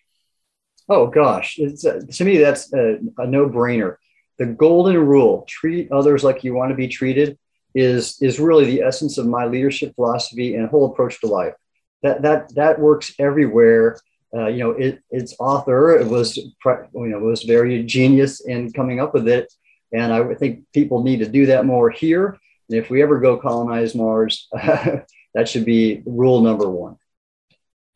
[0.91, 3.97] Oh gosh, it's, uh, to me that's a, a no-brainer.
[4.38, 7.38] The golden rule: treat others like you want to be treated
[7.76, 11.55] is is really the essence of my leadership philosophy and whole approach to life.
[12.03, 14.01] That that that works everywhere.
[14.34, 16.53] Uh, you know, it, its author it was you
[16.95, 19.53] know was very genius in coming up with it,
[19.93, 22.36] and I think people need to do that more here.
[22.68, 26.97] And if we ever go colonize Mars, that should be rule number one.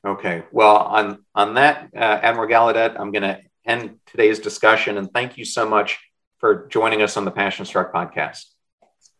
[0.05, 0.45] Okay.
[0.53, 5.39] Well, on on that, uh, Admiral Gallaudet, I'm going to end today's discussion, and thank
[5.39, 5.99] you so much
[6.39, 8.45] for joining us on the Passion Struck podcast.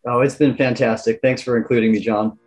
[0.07, 1.21] Oh, it's been fantastic.
[1.23, 2.39] Thanks for including me, John.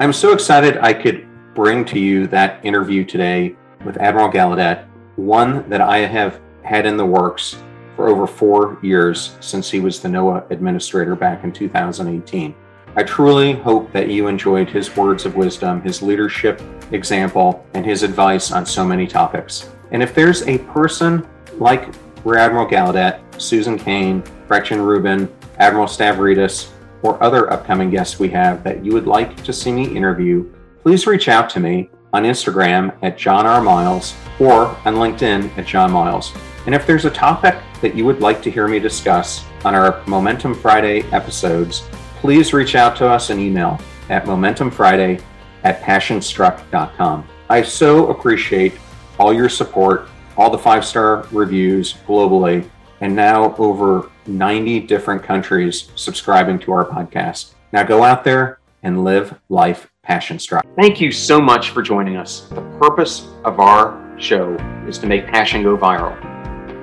[0.00, 3.54] I'm so excited I could bring to you that interview today
[3.84, 7.62] with Admiral Gallaudet, one that I have had in the works
[7.94, 12.54] for over four years since he was the NOAA administrator back in 2018.
[12.98, 18.02] I truly hope that you enjoyed his words of wisdom, his leadership example, and his
[18.02, 19.70] advice on so many topics.
[19.92, 21.24] And if there's a person
[21.58, 21.94] like
[22.24, 26.72] Rear Admiral Gallaudet, Susan Cain, Gretchen Rubin, Admiral Stavridis,
[27.02, 31.06] or other upcoming guests we have that you would like to see me interview, please
[31.06, 33.60] reach out to me on Instagram at John R.
[33.60, 36.32] Miles or on LinkedIn at John Miles.
[36.66, 40.04] And if there's a topic that you would like to hear me discuss on our
[40.08, 41.88] Momentum Friday episodes,
[42.20, 45.22] please reach out to us an email at momentumfriday
[45.64, 47.26] at passionstruck.com.
[47.48, 48.74] I so appreciate
[49.18, 52.68] all your support, all the five star reviews globally,
[53.00, 57.54] and now over 90 different countries subscribing to our podcast.
[57.72, 60.66] Now go out there and live life passion struck.
[60.76, 62.48] Thank you so much for joining us.
[62.48, 64.54] The purpose of our show
[64.86, 66.16] is to make passion go viral.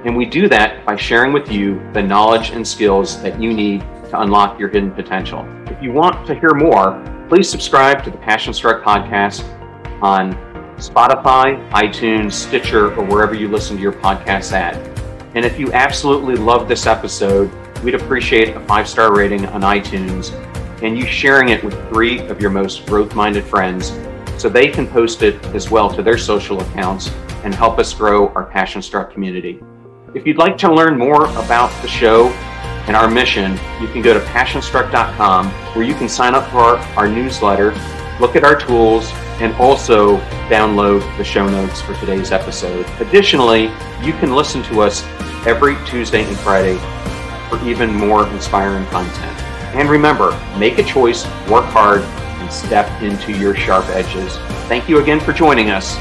[0.06, 3.84] And we do that by sharing with you the knowledge and skills that you need
[4.10, 5.46] to unlock your hidden potential.
[5.68, 9.44] If you want to hear more, please subscribe to the Passion Struck podcast
[10.02, 10.34] on
[10.78, 14.76] Spotify, iTunes, Stitcher, or wherever you listen to your podcasts at.
[15.36, 17.52] And if you absolutely love this episode,
[17.84, 20.34] we'd appreciate a five star rating on iTunes
[20.82, 23.94] and you sharing it with three of your most growth minded friends
[24.38, 27.10] so they can post it as well to their social accounts
[27.44, 29.62] and help us grow our Passion Struck community.
[30.14, 32.30] If you'd like to learn more about the show
[32.88, 36.78] and our mission, you can go to passionstruck.com where you can sign up for our,
[36.98, 37.72] our newsletter,
[38.20, 40.18] look at our tools, and also
[40.50, 42.86] download the show notes for today's episode.
[43.00, 43.64] Additionally,
[44.02, 45.04] you can listen to us
[45.46, 46.78] every Tuesday and Friday
[47.50, 49.42] for even more inspiring content.
[49.76, 54.38] And remember, make a choice, work hard, and step into your sharp edges.
[54.68, 55.98] Thank you again for joining us.